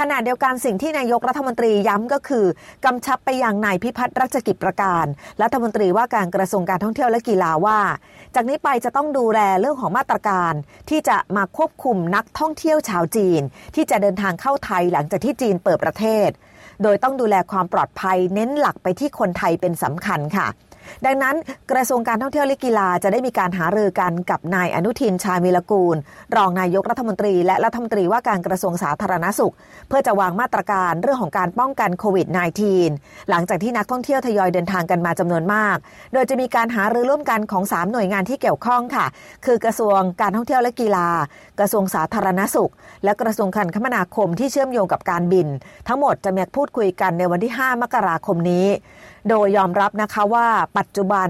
[0.00, 2.46] ขณะเดียวกันสิ่งที่นายกรัฐมนตรีย้ำก็คือ
[2.84, 5.04] กำชับไปยังนายพิพัฒน์รัชกิจประการ
[5.42, 7.80] รัฐมนตรีว่าการกระทรวงการท่องเที่ยวและกีฬาว่า
[8.34, 10.52] จากนี้ไปจะต้องดูแลเรื่องของมาตรการ
[10.90, 13.42] ที่จะมาควบคุมนักท่องเที่ยวชาวจีน
[13.74, 16.28] ที่จะเดินทางเข้าไทยหลังจากที่จีนเปิดประเทศ
[16.82, 20.46] โดยต้องดูแลความปลอดภัยเน้นหลักไปที่คนไทยเป็นสำคัญค่ะ
[21.06, 21.36] ดังนั้น
[21.72, 25.96] กระทรวงการท่องเที่ยวและกีฬาจะได้มีการหารือกันกับนายอนุทินชาญวิรกูล
[26.36, 29.54] รองนายกรัฐมนตรี และรัฐมนตรีว่าการกระทรวงสาธารณสุข
[29.88, 32.26] เพื่อจะวางมาตรการเรื่องของการป้องกันโควิด
[32.78, 35.76] -19 หลังจากที่นักท่องเที่ยวทยอยเดินทางกันมาจำนวนมาก
[36.12, 39.06] โดยจะมีการหารือร่วมกันของ 3 หน่วยงานที่เกี่ยวข้องค่ะ
[39.46, 41.08] คือกระทรวงการท่องเที่ยวและกีฬา
[41.60, 42.72] กระทรวงสาธารณสุข
[43.04, 45.46] และกระทรวงการคมนาคมที่เชื่อมโยงกับการบิน
[45.88, 48.66] ทั้งหมดจะมีพูดคุยกันในวันที่ 5 มกราคมนี้
[49.28, 50.46] โดยยอมรับนะคะว่า
[50.78, 51.28] ปัจจุบัน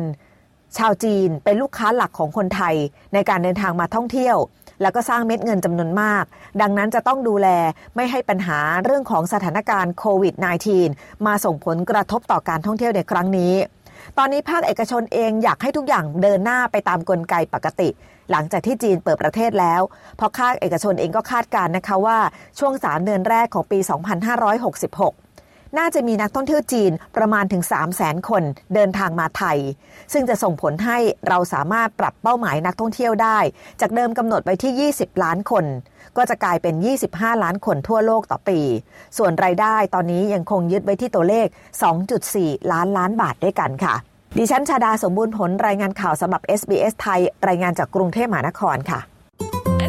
[0.77, 2.75] ชาวจีนเป็นลูกค้าหลักของคนไทย
[3.15, 4.37] ในการเดินทางมาท่องเที่ยว
[4.83, 6.25] แล้วก็สร้างเม็ดเงินจำนวนมาก
[6.61, 7.49] ดังนั้นจะต้องดูแล
[7.97, 10.35] ไม่ให้ปัญหาเรื่องของสถานการณ์โควิด
[10.79, 13.55] -19 มาส่งผลกระทบต่อการท่องเที่ยวในครั้งนี้
[14.19, 17.89] ตอนนี้ภาคเอกชนเองอยากให้ทุกอย่างเดินหน้าไปตามกลไกปกติ
[18.31, 19.83] หลังจากที่จีนเปิดประเทศแล้ว
[20.17, 22.19] เพราะภาคเอกชนเองก็คาดการนะคะว่า
[22.59, 23.79] ช่วง 3 เดือนแรกของปี
[24.53, 25.22] 2566
[25.79, 28.43] น่าจะมีนักท่องเที่ยวจีนประมาณถึง 3 0 0แสนคน
[28.75, 29.59] เดินทางมาไทย
[30.13, 33.39] ซึ่งจะส่งผลให้เราสามารถปรับเป้าหมายนักท่องเที่ยวได้
[33.81, 35.65] จากเดิมกำหนดไปที่ 20 ล้านคน
[36.17, 36.75] ก็จะกลายเป็น
[37.09, 38.61] 25 ล้านคนทั่วโลกต่อปี
[39.19, 41.47] ส่วนรายได้ตอนนี้ยังคงยึดไว้ที่ตัวเลข
[42.09, 43.95] 2.4 ล้านล้านบาทด้วยกันค่ะ
[44.39, 49.01] ดิฉันชาดาสมบูรณ์ผลรายงานข่าวสำหรับ SBS ไทย รายงานจากกรุงเทพมหานครค่ะ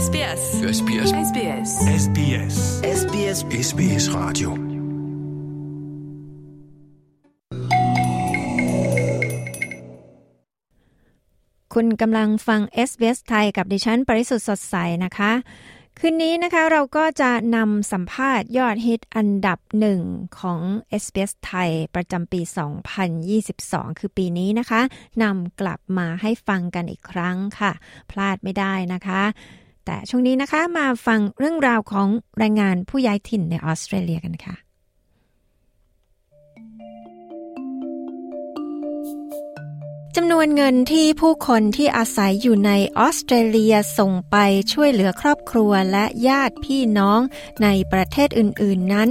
[0.06, 0.42] SBS
[0.78, 1.70] SBS SBS
[2.04, 2.56] SBS
[3.00, 4.73] SBS SBS Radio
[11.74, 15.32] คุณกำลังฟัง s อ s ไทยกับดิฉัน ปริสุทธ์สดใสนะคะ
[16.00, 20.02] คืนนี้นะคะเราก็จะนำสัมภาษณ์ยอดฮิตอันดับหนึ่ง
[20.40, 20.62] ของ
[21.04, 22.42] s อ s ไทยประจำปี
[23.20, 24.82] 2022 คือปีนี้นะคะ
[25.24, 27.72] นำกลับมาให้ฟังกันอีกครั้งค่ะ
[28.12, 29.22] พลาดไม่ได้นะคะ
[29.86, 34.56] แต่ช่วงนี้นะคะมาฟังเรื่องราวของแรงงานผู้ย้ายถิ่นในออสเตรเลียกันค่ะ
[40.18, 44.38] จำนวนเงินที่ผู้คนที่อาศัยอยู่ในออสเตรเลียส่งไป
[44.74, 47.20] ช่วยเหลือครอบครัวและญาติพี่น้อง
[47.64, 49.10] ในประเทศอื่น ๆ นั้น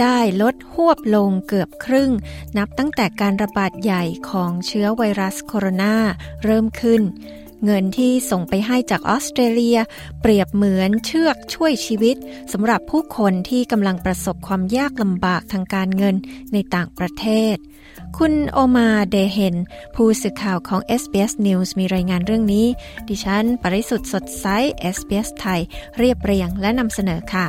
[0.00, 2.10] ได้ลดหวบลงเกือบครึ่ง
[2.58, 5.96] นับตั้งแต่การระบาดใหญ่ของเชื้อไวรัสโคโรนา
[6.44, 7.02] เริ่มขึ้น
[7.64, 9.78] เงินที่ส่งไปให้จากออสเตรเลีย
[10.20, 12.16] เปรียบเหมือนเชือกช่วยชีวิต
[12.52, 16.16] สำหรับผู้คนที่กำลังประสบความยากลำบากทางการเงิน
[16.52, 17.56] ในต่างประเทศ
[18.20, 19.56] คุณโอมาเดเฮน
[19.94, 22.66] ผู้สื่อข่าวของ SBS News มีรายงานเรื่องนี้
[23.08, 24.46] ดิฉัน ปริสุทธ์สดใส
[24.96, 25.60] SBS ไทย
[25.98, 27.46] เรียบเรียงและนำเสนอค่ะ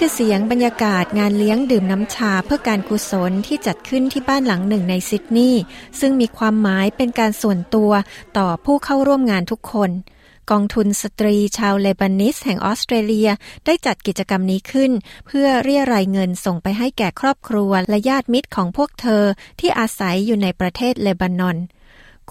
[0.00, 5.62] คือเสียงบรรยากาศงานเลี้ยงดื่มน้ำชาเพื่อการกุศลที่จัดขึ้นที่บ้านหลังหนึ่งในซิดนีย์
[6.00, 7.92] ซึ่งมีความหมายเป็นการส่วนตัว
[8.38, 9.90] ต่อผู้เข้าร่วมงานทุกคน
[10.50, 13.28] กองทุนสตรีชาวเลบานิสแห่งออสเตรเลีย
[13.66, 14.92] ได้จัดกิจกรรมนี้ขึ้น
[15.26, 19.24] เพื่อเรียรายเงินส่งไปให้แก่ครอบครัวและญาติมิตรของพวกเธอ
[19.60, 21.56] ที่อาศัยอยู่ในประเทศเลบานอน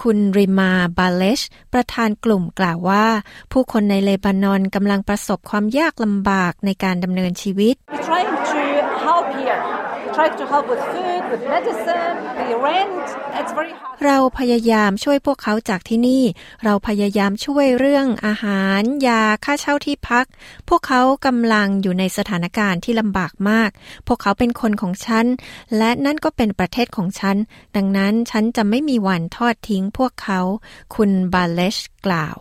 [0.02, 1.42] คุณริมาบาเลช
[1.74, 3.06] ประธานกลุ่มกล่าวว่า
[3.52, 7.76] ผู้คนในเลบานอนกำลังประสบความยากลำบากในการดำเนินชีวิต
[14.06, 16.24] เราพยายามช่วยพวกเขาจากที่นี่
[16.64, 20.26] เราพยายามช่วยเรื่องอาหาร ยาค่าเช่าที่พัก
[20.70, 23.70] พวกเขากำลังอยู่ในสถานการณ์ที่ลำบากมาก
[24.08, 25.26] พวกเขาเป็นคนของฉัน
[25.78, 27.36] และนั่นก็เป็นประเทศของฉัน
[27.76, 30.40] ดังนั้นฉันจะไม่มีวันทอดทิ้งพวกเขา
[30.96, 32.38] คุณบาเลชกล่าว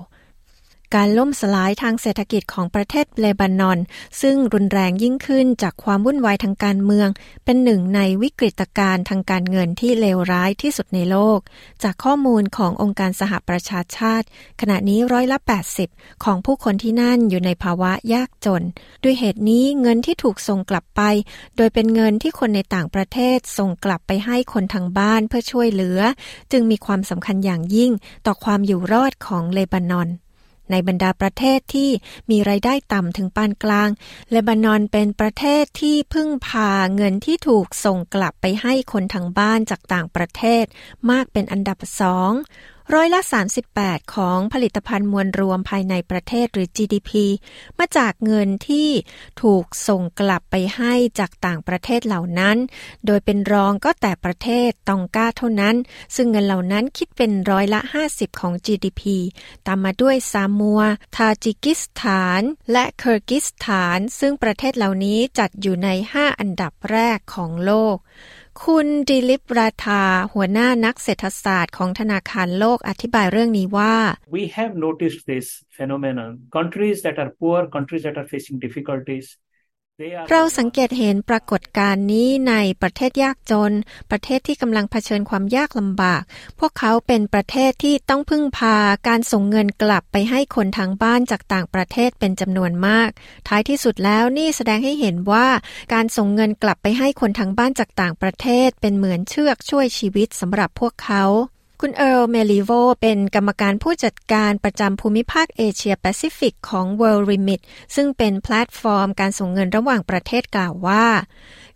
[0.95, 3.79] การล่มสลายทางเศรษฐกิจของประเทศเลบานอน
[4.21, 7.09] ซึ่งรุนแรงยิ่งขึ้นจากความวุ่นวายทางการเมือง
[7.45, 11.39] เป็นหนึ่งในวิกฤตการณ์ทางการเงินที่เลวร้ายที่สุดในโลก
[11.83, 14.27] จากข้อมูลขององค์การสหประชาชาติ
[14.61, 15.39] ขณะนี้ร้อยละ
[15.81, 18.63] 80 ของผู้คนที่นั่นอยู่ในภาวะยากจน
[19.03, 21.03] ด้วยเหตุนี้เงินที่ถูกส่งกลับไป
[21.57, 26.01] โดยเป็นเงินที่คนในต่างประเทศส่งกลับไปให้คนทางบ้านเพื่อช่วยเหลือ
[26.53, 27.93] จึงมีความสำคัญอย่างยิ่ง
[28.27, 30.11] ต่อความอยู่รอดของเลบานอน
[30.71, 31.91] ในบรรดาประเทศที่
[32.31, 33.89] มีไรายได้ต่ำถึงปานกลาง
[34.31, 40.65] เลบานอนเป็นประเทศที่พึ่งพาเงินที่ถูกส่งกลับไปให้คนทางบ้านจากต่างประเทศ
[41.11, 42.33] มากเป็นอันดับสอง
[42.95, 43.21] ร้อยละ
[43.69, 47.11] 38 ของผลิตภัณฑ์มวลรวมภายในประเทศหรือ GDP
[47.79, 48.89] มาจากเงินที่
[49.43, 52.57] ถูกส่งกลับไปให้จากต่างประเทศเหล่านั้น
[53.07, 55.77] โดยเป็นรองก็แต่ประเทศตองกาเท่านั้น
[56.17, 59.03] ซึ่งเงินเหล่านั้นคิดเป็นร้อยละ 50 ของ GDP
[59.67, 60.81] ตามมาด้วยซามัว
[61.17, 67.97] ทาจิกิสถาน และเคิร์กิสถาน ซึ่งประเทศเหล่านี้จัดอยู่ใน 5 อันดับแรกของโลก
[68.65, 73.95] คุณดิลิปราธาหัวหน้านักเศรษฐศาสตร์ของธนาคารโลกอธิบายเรื่องนี้ว่า
[74.37, 79.27] We have noticed this phenomenon countries that are poor countries that are facing difficulties
[80.31, 83.73] เราสังเกตเห็นปรากฏการณ์นี้ในประเทศยากจน
[84.11, 86.23] ประเทศที่กำลังเผชิญความยากลำบาก
[86.59, 88.77] พวกเขาเป็นประเทศที่ต้องพึ่งพา
[89.09, 93.11] การส่งเงินกลับไปให้คนทางบ้านจากต่างประเทศเป็นจำนวนมาก
[93.49, 95.47] ท้ายที่สุดแล้วนี่แสดงให้เห็นว่า
[95.93, 101.25] การส่งเงินกลับไปให้คนทางบ้านจากต่างประเทศ เป็นเหมือนเชือกช่วยชีวิตสำหรับพวกเขา
[101.81, 107.61] คุณเอิร์ลเมลิโวเป็นกรรมการผู้จัดการประจำภูมิภาคเอเชียแปซิฟิกของ World Remit
[107.95, 111.07] ซึ่งเป็นแพลตฟอร์มการส่งเงินระหว่างประเทศกล่าวว่า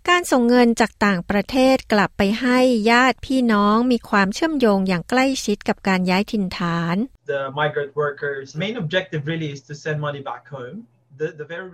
[0.08, 2.58] การส่งเงินจากต่างประเทศกลับไปให้
[2.90, 6.96] ญาติพี่น้องมีความเชื่อมโยงอย่างใกล้ชิดกับการย้ายถิ่นฐาน
[7.32, 10.76] The migrant workers main objective really is to send money back home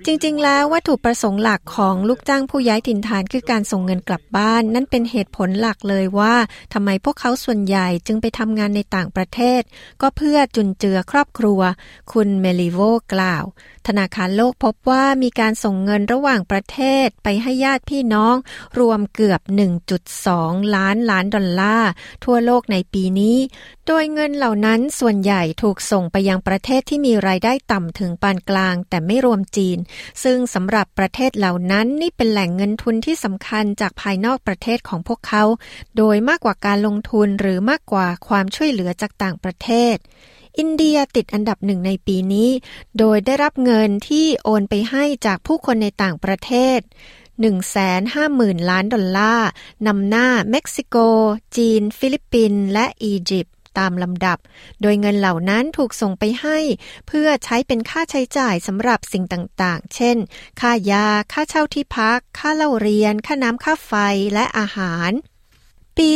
[0.06, 6.34] จริงๆ แล้ววัตถุประสงค์หลักของลูกจ้างผู้ย้ายถิ่นฐานคือการส่งเงินกลับบ้าน นั่นเป็นเหตุผลหลักเลยว่า
[6.72, 9.62] ทำไมพวกเขาส่วนใหญ่จึงไปทำงานในต่างประเทศ
[10.02, 11.60] ก็เพื่อจุนเจือครอบครัว
[12.12, 12.80] คุณเมลิโว
[13.14, 13.44] กล่าว
[13.86, 18.36] ธนาคารโลกพบว่ามีการส่งเงินระหว่างประเทศไปให้ญาติพี่น้อง
[18.78, 19.40] รวมเกือบ
[20.08, 21.90] 1.2 ล้านล้านดอลลาร์
[22.24, 23.36] ทั่วโลกในปีนี้
[23.86, 29.78] โดยเงินเหล่านั้นส่วนใหญ่ถูกส่งไปยังประเทศที่มีรายได้ต่ำถึงปานกลาง แต่ไม่รวมจีน
[30.22, 35.44] ซึ่งสำหรับประเทศเหล่านั้นนี่เป็นแหล่งเงินทุนที่สำคัญจากภายนอกประเทศของพวกเขา
[35.96, 39.96] โดยมากกว่าการลงทุนหรือมากกว่าความช่วยเหลือจากต่างประเทศ
[40.58, 42.50] อินเดียติดอันดับหนึ่งในปีนี้
[42.98, 46.78] โดยได้รับเงินที่โอนไปให้จากผู้คนในต่างประเทศ
[47.94, 49.48] 150,000 ล้านดอลลาร์
[49.86, 50.96] นำหน้าเม็กซิโก
[51.56, 54.38] จีน ฟิลิปปินส์ และอียิปต์ ตามลำดับ
[54.82, 56.58] โดยเงินเหล่านั้นถูกส่งไปให้
[57.08, 60.16] เพื่อใช้เป็นค่าใช้จ่ายสำหรับสิ่งต่างๆ เช่น
[60.60, 63.92] ค่ายา ค่าเช่าที่พัก ค่าเล่าเรียน ค่าน้ำค่าไฟ
[64.34, 65.12] และอาหาร
[66.02, 66.10] ปี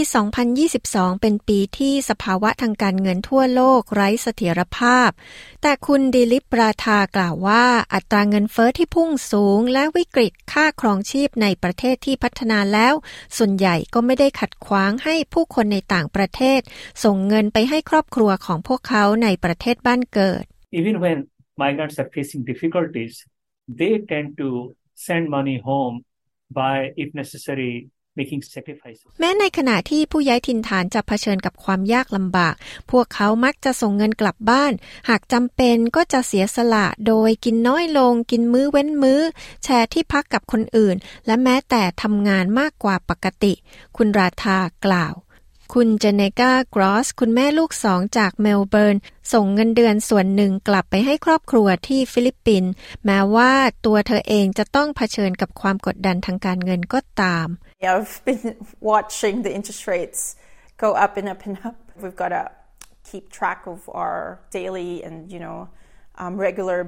[0.59, 5.11] 2022 เป็นปีที่สภาวะทางการเงินทั่วโลกไร้เสถียรภาพ
[5.63, 7.65] แต่คุณดิลิปปราธากล่าวว่า
[7.95, 12.95] อัตราเงินเฟอ้อที่พุ่งสูงและวิกฤตค่าครองชีพในประเทศที่พัฒนาแล้ว
[13.37, 16.61] ส่วนใหญ่ก็ไม่ได้ขัดขวางให้ผู้คนในต่างประเทศ
[17.05, 20.45] ส่งเงินไปให้ครอบครัวของพวกเขาในประเทศบ้านเกิด
[20.79, 21.19] Even when
[21.63, 23.15] migrants are facing difficulties
[23.79, 24.49] they tend to
[25.07, 25.97] send money home
[26.61, 27.75] by if necessary
[29.19, 32.55] แม้ในขณะที่ผู้ย้ายถิ่นฐานจะเผชิญกับความยากลำบาก
[32.91, 34.73] พวกเขามักจะส่งเงินกลับบ้าน
[35.09, 39.21] หากจำเป็นก็จะเสียสละโดยกินน้อยลง กินมื้อเว้นมื้อ
[39.65, 40.97] แชร์ที่พักกับคนอื่น
[41.27, 43.53] และแม้แต่ทำงานมากกว่าปกติ
[43.97, 45.15] คุณราธากล่าว
[45.77, 48.97] คุณเจเนกากรอส คุณแม่ลูกสองจากเมลเบิร์น
[49.33, 52.71] ส่งเงินเดือนส่วนหนึ่งกลับไปให้ครอบครัวที่ฟิลิปปินส์
[53.07, 53.53] แม้ว่า
[53.87, 57.47] ตัวเธอเองจะต้องเผชิญกับความกดดันทางการเงินก็ตาม
[57.93, 58.45] I've been
[58.93, 60.21] watching the interest rates
[60.83, 61.79] go up and up and up.
[62.03, 62.45] We've got to
[63.11, 64.19] keep track of our
[64.59, 65.59] daily and you know
[66.23, 66.79] um, regular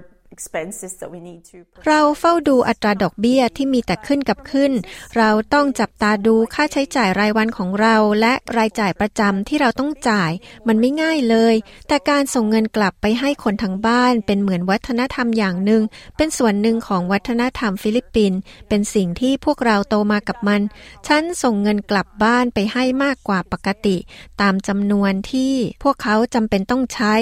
[1.87, 4.73] เราเฝ้าดูอัตราดอกเบี้ยที่มีแต่ขึ้นกับขึ้น
[5.17, 10.31] เราต้องจับตาดูค่าใช้จ่ายรายวันของเราและรายจ่ายประจำที่เราต้องจ่าย
[10.69, 11.55] มันไม่ง่ายเลย
[11.89, 15.83] แต่การส่งเงินกลับไปให้คนทางบ้าน เป็นเหมือนวัฒนธรรมอย่างหนึ่ง
[16.17, 20.61] เป็นส่วนหนึ่งของวัฒนธรรมฟิลิปปินส์เป็นสิ่งที่พวกเราโตมากับมัน
[21.09, 23.97] ฉันส่งเงินกลับบ้านไปให้มากกว่าปกติ
[24.41, 27.15] ตามจำนวนที่พวกเขาจำเป็นต้องใช้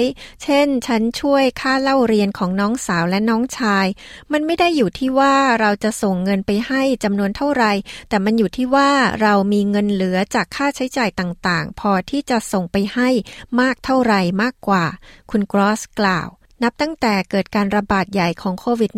[0.43, 3.85] เช่น ฉันช่วยค่าเล่าเรียนของน้องสาวาวและน้องชาย
[4.31, 7.65] มันไม่ได้อยู่ที่ว่าเราจะส่งเงินไปให้จำนวนเท่าไร
[8.09, 13.09] แต่มันอยู่ที่ว่าเรามีเงินเหลือจากค่าใช้จ่ายต่างๆ พอที่จะส่งไปให้
[13.59, 14.85] มากเท่าไรมากกว่า
[15.31, 16.27] คุณกรอสกล่าว
[16.63, 18.91] นับตั้งแต่เกิดการระบาดใหญ่ของโควิด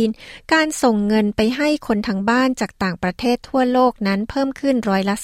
[0.00, 5.14] -19 การส่งเงินไปให้คนทางบ้านจากต่างประเทศทั่วโลกนั้นเพิ่มขึ้นร้อยละ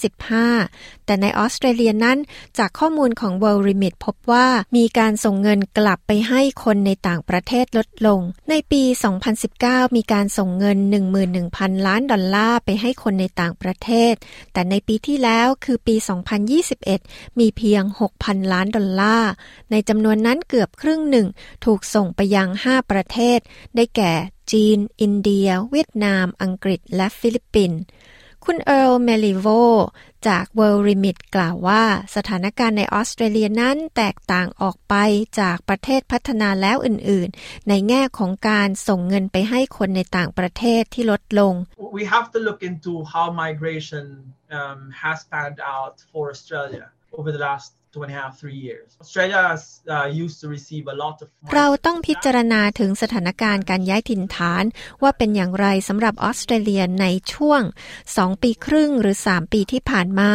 [0.49, 2.19] 15 แต่ในออสเตรเลียนั้น
[2.59, 8.83] จากข้อมูลของ World Remit พบว่ามีการส่งเงินกลับไปให้คนในต่างประเทศลดลง ในปี
[9.41, 10.79] 2019 มีการส่งเงิน
[11.33, 14.15] 11,000 ล้านดอลลาร์ไปให้คนในต่างประเทศ
[14.53, 15.95] แต่ในปีที่แล้วคือปี
[16.67, 17.83] 2021 มีเพียง
[18.19, 19.31] 6,000 ล้านดอลลาร์
[19.71, 21.27] ในจำนวนนั้นเกือบครึ่งหนึ่ง
[21.65, 23.39] ถูกส่งไปยัง 5 ประเทศ
[23.77, 24.13] ได้แก่
[24.53, 27.81] จีน อินเดีย เวียดนาม อังกฤษ และฟิลิปปินส์
[28.45, 29.47] คุณเอิร์ลเมลิโว
[30.29, 31.85] จาก World Remit กล่าวว่า
[32.17, 34.95] สถานการณ์ในออสเตรเลียนั้นแตกต่างออกไป
[35.41, 41.55] จากประเทศพัฒนาแล้วอื่น ๆ ในแง่ของการส่งเงินไปให้คนในต่างประเทศที่ลดลง
[41.99, 44.05] We have to look into how migration
[44.59, 46.87] um, has panned out for Australia
[47.19, 47.69] over the last
[51.55, 54.65] เราต้องพิจารณาถึงสถานการณ์การย้ายถิ่นฐาน
[55.03, 57.63] ว่าเป็นอย่างไรสำหรับออสเตรเลียในช่วง
[58.03, 60.31] 2 ปีครึ่งหรือ 3 ปีที่ผ่านมา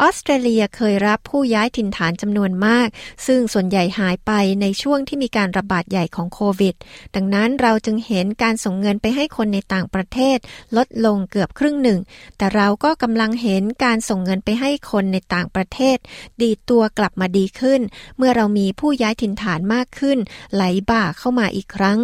[0.00, 2.88] ออสเตรเลียเคยรับผู้ย้ายถิ่นฐานจำนวนมาก
[3.26, 6.74] ซึ่งส่วนใหญ่หายไปในช่วงที่มีการระบาดใหญ่ของโควิด
[7.14, 10.38] ดังนั้นเราจึงเห็นการส่งเงินไปให้คนในต่างประเทศ
[10.76, 12.00] ลดลงเกือบครึ่งหนึ่ง
[12.38, 15.96] แต่เราก็กำลังเห็นการส่งเงินไปให้คนในต่างประเทศ
[16.42, 17.80] ดีตัวกลับมาดีขึ้น
[18.16, 20.18] เมื่อเรามีผู้ย้ายถิ่นฐานมากขึ้น
[20.54, 21.98] ไหลบ่าเข้ามาอีกครั้ง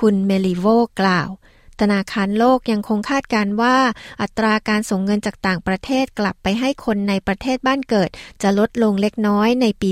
[0.00, 0.66] คุณเมลิโว
[1.00, 1.30] กล่าว
[1.80, 3.76] ธนาคารโลกยังคงคาดการว่า
[4.22, 8.10] อัตราการส่งเงินจากต่างประเทศกลับไปให้คนในประเทศบ้านเกิด
[8.42, 9.90] จะลดลงเล็กน้อยในปี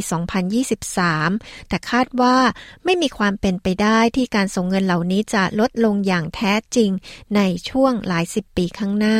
[0.84, 2.36] 2023 แต่คาดว่า
[2.84, 6.90] ไม่มีความเป็นไปได้ที่การส่งเงินเหล่านี้จะลดลงอย่างแท้จริง
[7.36, 9.18] ในช่วงหลายสิบปีข้างหน้า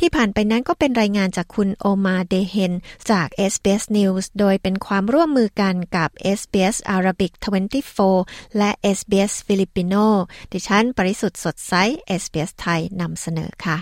[0.00, 2.72] ที่ผ่านไปนั้นก็เป็นรายงานจากคุณโอมาเดเฮน
[3.10, 7.32] จาก SBS News โดยเป็นความร่วมมือกันกับ SBS Arabic
[8.14, 10.06] 24 และ SBS Filipino
[10.52, 11.74] ดิฉันปริสุทธ์สดใส
[12.22, 13.78] SBS ไทยนำเสนอค่ะ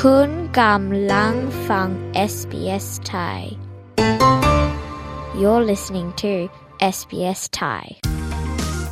[0.00, 0.30] คุณ
[0.60, 1.34] กำลัง
[1.68, 1.88] ฟัง
[2.32, 3.42] SBS ไทย
[5.40, 6.32] You're listening to
[6.96, 7.84] SBS Thai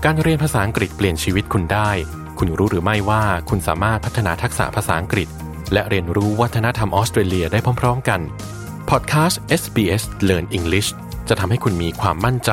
[0.04, 1.90] การเรียนภาษาอังกฤษเปลี่ยนชีวิตคุณได้
[2.38, 5.28] คุณรู้หรือไม่ว่าคุณสามารถพัฒนาทักษะภาษาอังกฤษ
[5.72, 8.20] และเรียนรู้วัฒนธรรมออสเตรเลียได้พร้อมๆกัน
[8.90, 10.88] พอดแคสต์ SBS Learn English
[11.28, 12.50] จะทำให้คุณมีความมั่นใจ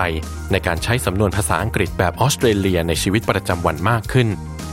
[0.52, 4.28] ในการใช้สำนวนภาษาอังกฤษแบบออสเตรเลียในชีวิตประจำวันมากขึ้น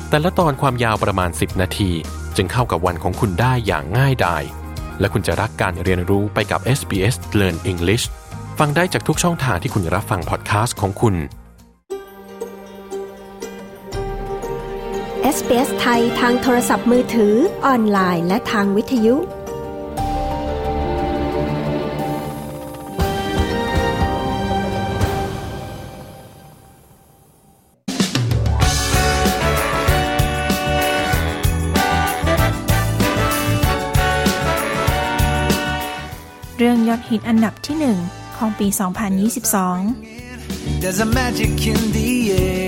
[0.09, 1.90] แต่ละตอนความยาวประมาณ 10 นาที
[2.37, 4.42] จึงเข้ากับวันของคุณได้อย่างง่ายดาย
[5.00, 8.05] และคุณจะรักการเรียนรู้ไปกับ SBS Learn English
[8.59, 11.14] ฟังได้จากทุกช่องทางที่คุณรับฟังพอดแคสต์ของคุณ
[15.36, 17.34] SBS ไทยทางโทรศัพท์มือถือ
[17.66, 19.16] ออนไลน์ และทางวิทยุ
[36.56, 37.98] เรื่องยอดฮิตอันดับที่หนึ่ง
[38.36, 38.78] ของปี 2022
[40.82, 42.10] There's a magic in the
[42.44, 42.59] air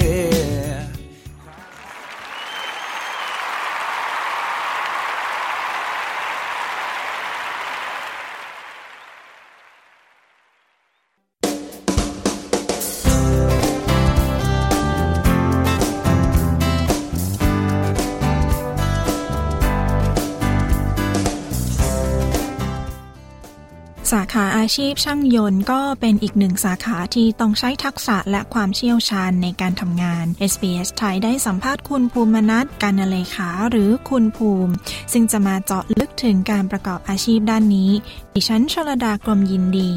[24.62, 34.72] อาชีพช่างยนต์ก็เป็นอีกหนึ่งสาขาที่ต้องใช้ทักษะและความเชี่ยวชาญในการทำงาน SBS ไทยได้สัมภาษณ์คุณภูมินัทการเลขาหรือคุณภูมิ
[35.12, 37.90] ซึ่งจะมาเจาะลึกถึงการประกอบอาชีพด้านนี้
[38.34, 39.88] ดิฉันชลดากรมยินดี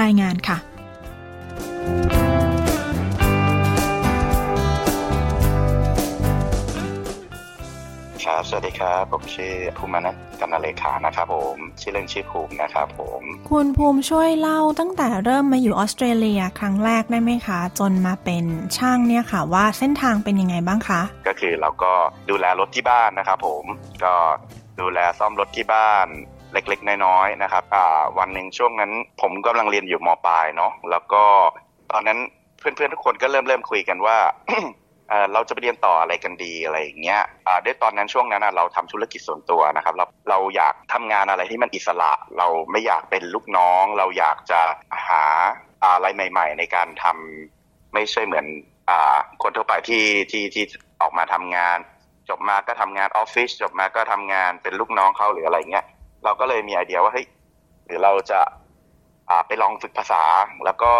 [0.00, 0.58] รายงานค่ะ
[8.26, 18.44] ครับ สวัสดีครับ ผมชื่อภูมินัทกันนเลขานะครับผม ชื่อเล่นชื่อภูมินะครับผม คุณภูมิช่วยเล่าตั้งแต่เริ่มมาอยู่ออสเตรเลียครั้งแรกได้ไหมคะ จนมาเป็น
[18.78, 21.92] ช่างเนี่ยค่ะ ว่าเส้นทางเป็นยังไงบ้างคะ ก็คือเราก็
[22.30, 23.64] ดูแลรถที่บ้านนะครับผม
[24.04, 24.14] ก็
[24.80, 26.06] ดูแลซ่อมรถที่บ้าน
[26.52, 27.64] เล็กๆ น้อยๆนะครับ
[28.18, 31.22] วันหนึ่งช่วงนั้น ผมกำลังเรียนอยู่มปลายเนาะแล้วก็
[31.92, 32.18] ตอนนั้น
[32.58, 34.18] เพื่อนๆทุกคนก็เริ่มเริ่มคุยกันว่า
[35.32, 37.22] เราจะไปเรียนต่ออะไรกันดีอะไรอย่างเงี้ย
[37.64, 44.60] ด้วยตอนนั้นช่วงนั้นเราทำธุรกิจส่วนตัวนะครับ เราเราอยากทำงานอะไรที่มันอิสระ เราไม่อยากเป็นลูกน้อง เราอยากจะ
[45.08, 45.24] หา
[45.84, 48.46] อะไรใหม่ ๆ ในการทำไม่ใช่เหมือน
[48.90, 48.92] อ
[49.42, 50.64] คนทั่วไปที่ที่ที่
[51.02, 51.78] ออกมาทำงาน
[52.28, 55.86] จบมาก็ทำงานออฟฟิศจบมาก็ทำงานเป็นลูกน้องเขาหรืออะไรเงี้ย
[56.24, 57.26] เราก็เลยมีไอเดียว่าเฮ้ย
[57.86, 58.40] หรือเราจะ
[59.46, 60.22] ไปลองฝึกภาษา
[60.64, 60.92] แล้วก็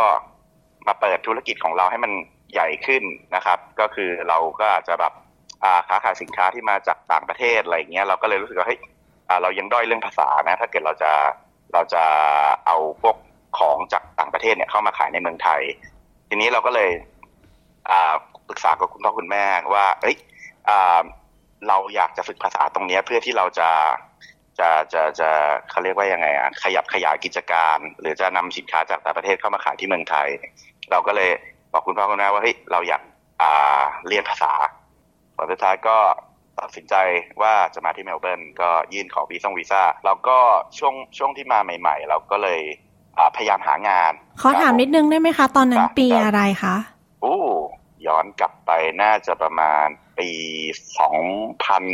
[0.86, 2.12] มาเปิดธุรกิจของเราให้มัน
[2.54, 3.02] ใหญ่ขึ้น
[3.34, 5.12] นะครับ ก็คือเราก็อาจจะแบบ
[5.88, 8.80] ค้าขายสินค้าที่มาจากต่างประเทศอะไรเงี้ยเราก็เลยรู้สึกว่าเฮ้ย
[9.42, 11.12] เรายังด้อยเรื่องภาษานะถ้าเกิดเราจะ
[11.72, 12.04] เราจะ
[12.66, 13.16] เอาพวก
[13.58, 15.62] ของจากต่างประเทศเนี่ยเข้ามาขายในเมืองไทย
[16.28, 16.90] ทีนี้เราก็เลย
[18.48, 19.44] ปรึกษากับคุณพ่อคุณแม่
[19.74, 20.16] ว่าเอ้ย
[21.68, 23.70] เราอยากจะฝึกภาษาตรงนี้เพื่อที่เราจะ
[24.58, 25.30] จะจะจะ
[25.70, 30.28] เขาเรียกว่ายังไงอะขยับขยายกิจการ หรือจะนำสินค้าจากต่างประเทศเข้ามาขายที่เมืองไทย
[30.90, 31.30] เราก็เลย
[31.74, 33.02] บอกคุณพ่อคุณแม่ว่าเฮ้ยเราอยาก
[33.42, 34.52] อ่าเรียนภาษา
[35.36, 35.96] ผลสุดท้ายก็
[36.60, 36.94] ตัดสินใจ
[37.42, 40.38] ว่าจะมาที่เมลเบิร์นก็ยื่นขอวีซ่งวีซ่าแล้วก็
[40.78, 42.60] ช่วงช่วงที่มาใหม่ ๆ เราก็เลย
[43.36, 46.76] พยายามหางานขอถามนิดนึงได้ไหมคะ ตอนนั้นปีอะไรคะ
[47.22, 47.36] โอ้
[48.06, 48.70] ย้อนกลับไป
[49.02, 49.86] น่าจะประมาณ
[50.18, 50.30] ปี
[50.98, 51.16] สอง
[51.64, 51.84] พัน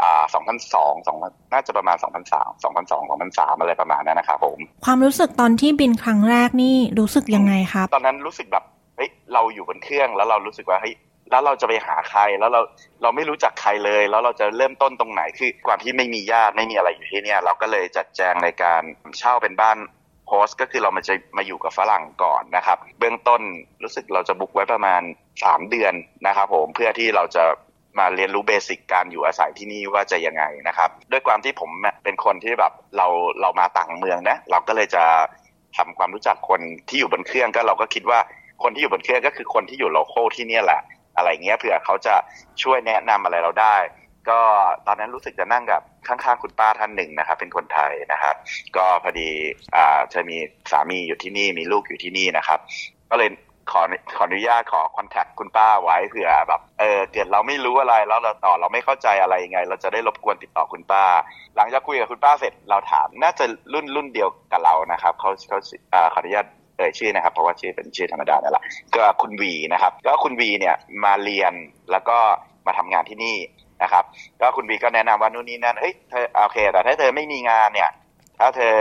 [0.00, 1.16] อ่าสองพันสองสอง
[1.52, 8.64] น่าจะประมาณสองพันสามสองพันสองสองพันสามอะไรประมาณนั้นนะครับผม ความรู้สึกตอนที่บินครั้งแรกนี่รู้สึกยังไงครับ ตอนนั้นรู้สึกแบบ
[8.98, 10.94] เฮ้ยเราอยู่บนเครื่องแล้วเรารู้สึกว่าเฮ้ย
[11.30, 12.60] แล้วเราจะไปหาใครแล้วเรา
[13.02, 18.82] เราไม่รู้จักใครเลย แล้วเราจะเริ่มต้นตรงไหนคือความที่ไม่มีญาติไม่มีอะไรอยู่ที่เนี่ย เราก็เลยจัดแจงในการ
[19.18, 19.78] เช่าเป็นบ้าน
[20.28, 23.42] โฮสก็คือเรามาจะมาอยู่กับฝรั่งก่อนนะครับ เบื้องต้น
[23.82, 25.02] รู้สึกเราจะบุกไว้ประมาณ
[25.36, 25.94] 3 เดือน
[26.26, 27.44] นะครับผมเพื่อที่เราจะ
[27.98, 31.70] มาเรียนรู้เบสิกการอยู่อาศัยที่นี่ว่าจะยังไงนะครับ ด้วยความที่ผม
[32.04, 33.06] เป็นคนที่แบบเรา
[33.40, 35.04] เรามาต่างเมืองนะเราก็เลยจะ
[35.76, 38.20] ทำความรู้จักคนที่อยู่บนเครื่องก็เราก็คิดว่า
[38.62, 40.80] คนที่อยู่บนเครื่องก็คือคนที่อยู่โลโก้ที่นี่แหละ
[41.16, 42.14] อะไรเงี้ยเผื่อเขาจะ
[42.62, 43.76] ช่วยแนะนำอะไรเราได้
[44.28, 44.40] ก็
[44.86, 48.34] ตอนนั้นรู้สึกจะนั่งกับข้างๆคุณป้าท่านหนึ่งนะครับ เป็นคนไทยนะครับ
[48.76, 49.30] ก็พอดี
[49.76, 50.36] อ่าจะมี
[50.70, 52.58] สามีอยู่ที่นี่มีลูกอยู่ที่นี่นะครับ
[53.10, 53.30] ก็เลย
[53.70, 53.82] ขอ
[54.16, 61.04] ขออนุญาตขอคอนแทคคุณป้าไว้เผื่อแบบเออเกิดเราไม่รู้อะไรแล้วเราต่อเราไม่เข้าใจอะไรยังไง เราจะได้รบกวนติดต่อคุณป้า
[61.56, 65.58] หลังจากคุยกับคุณป้าเสร็จเราถาม น่าจะรุ่นรุ่นเดียวกับเรานะครับเขาเขา
[66.12, 66.46] ขออนุญาต
[66.78, 68.64] เอ่ยชื่อนะครับ เพราะว่าชื่อเป็นชื่อธรรมดานี่แหละ
[68.96, 71.52] ก็คุณวีนะครับ ก็คุณวีเนี่ยมาเรียน
[71.90, 72.18] แล้วก็
[72.66, 73.36] มาทำงานที่นี่
[73.82, 74.04] นะครับ
[74.40, 77.90] ก็คุณวีก็แนะนำว่านู่นนี่นั่นเฮ้ยเธอโอเค แต่ถ้าเธอไม่มีงานเนี่ย
[78.38, 78.76] ถ้าเธอ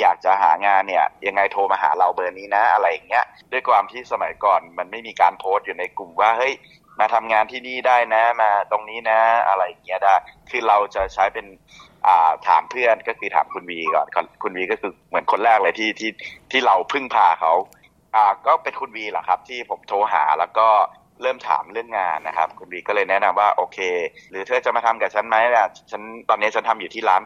[0.00, 6.52] อยากจะหางานเนี่ย ยังไงโทรมาหาเราเบอร์นี้นะอะไรอย่างเงี้ยด้วยความที่สมัยก่อนมันไม่มีการโพสต์อยู่ในกลุ่มว่าเฮ้ย
[7.00, 10.14] มาทำงานที่นี่ได้นะมาตรงนี้นะอะไรอย่างเงี้ยได้
[10.50, 11.46] คือเราจะใช้เป็น
[12.48, 14.06] ถามเพื่อนก็คือถามคุณวีก่อน
[14.42, 16.10] คุณวีก็คือเหมือนคนแรกเลยที่ที่
[16.50, 17.52] ที่เราพึ่งพาเขา
[18.14, 20.68] อ่าก็เป็นคุณวีแหละครับ ที่ผมโทรหาแล้วก็
[21.22, 23.78] เริ่มถามเรื่องงานนะครับ คุณวีก็เลยแนะนำว่าโอเค
[24.30, 27.22] หรือเธอจะมาทำกับฉันไหมล่ะฉันตอนนี้ฉันทำอยู่ที่ร้าน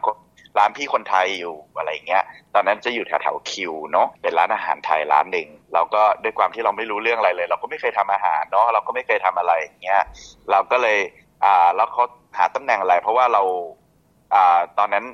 [0.57, 2.23] ร้านพี่คนไทยอยู่อะไรเงี้ย
[2.55, 9.53] ตอนนั้นจะอยู่แถวแถวคิวเนาะเป็นร้านอาหารไทยร้านหนึ่งเราก็ด้วยความที่เราไม่รู้เรื่องอะไรเลย เราก็ไม่เคยทำอาหารเนาะเราก็ไม่เคยทำอะไร
[9.83, 10.01] เงี้ย
[10.51, 10.97] เราก็เลย
[11.43, 12.03] อ่าแล้วเขา
[12.37, 13.43] หาตำแหน่งอะไร เพราะว่าเรา
[14.77, 15.05] ตอนนั้น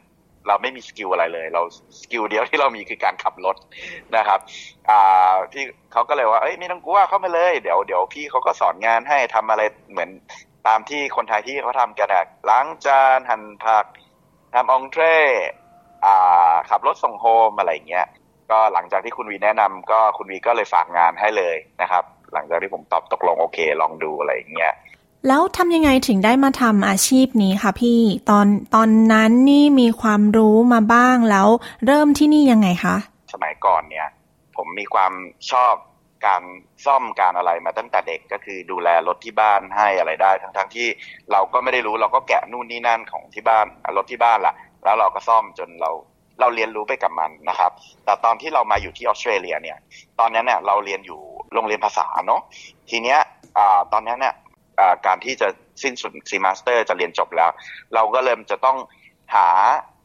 [0.48, 1.62] เราไม่มี skill อะไรเลย เรา
[2.02, 3.56] skill เดียวที่เรามีคือการขับรถ
[4.16, 4.40] นะครับ
[5.52, 9.62] พี่เขาก็เลยว่าเอ้ยไม่ต้องกลัวเข้ามาเลยเดี๋ยวเดี๋ยวพี่เขาก็สอนงานให้ทำอะไร
[9.92, 10.10] เหมือน
[10.68, 13.86] ตามที่คนไทยที่เขาทำกันอะล้างจานหั่นผัก
[14.54, 15.04] ทำ entrée
[16.70, 18.08] ขับรถส่ง home อะไรเงี้ย
[18.52, 22.04] ก็หลังจากที่คุณวีแนะนำก็คุณวีก็เลยฝากงานให้เลยนะครับ
[22.34, 24.74] หลังจากที่ผมตอบตกลงโอเค ลองดูอะไรเงี้ย
[25.28, 31.48] แล้วทำยังไงถึงได้มาทำอาชีพนี้คะพี่ตอนตอนนั้นนี่มีความรู้มาบ้างแล้ว
[31.86, 32.96] เริ่มที่นี่ยังไงคะ
[33.34, 34.08] สมัยก่อนเนี่ย
[34.56, 35.14] ผมมีความ
[35.52, 35.76] ชอบ
[36.26, 36.44] การ
[36.86, 40.88] ซ่อมการอะไรมาตั้งแต่เด็กก็คือดูแลรถที่บ้านให้อะไรได้ ทั้งทั้งที่
[41.32, 43.66] เราก็ไม่ได้รู้เราก็แกะนู่นนี่นั่นของที่บ้าน
[43.98, 45.92] รถที่บ้านละ่ะแล้วเราก็ซ่อมจนเรา
[46.40, 47.72] เราเรียนรู้ไปกับมันนะครับ
[48.06, 49.78] แต่ตอนที่เรามาอยู่ที่ออสเตรเลียเนี่ย
[50.20, 51.20] ตอนนั้นเนี่ยเราเรียนอยู่
[51.54, 52.42] โรงเรียนภาษาเนาะ
[52.90, 53.20] ทีเนี้ย
[53.94, 54.36] ตอนนั้นเนี่ย
[55.06, 55.48] การที่จะ
[55.84, 57.50] สิ้นสุด semester จะเรียนจบแล้ว
[57.94, 58.78] เราก็เริ่มจะต้อง
[59.36, 59.48] หา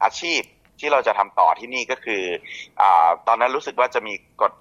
[0.03, 0.41] อาชีพ
[0.79, 2.23] ที่เราจะทำต่อที่นี่ก็คือ
[2.81, 2.83] อ
[3.27, 4.51] ตอนนั้นรู้สึกว่าจะมีกฎ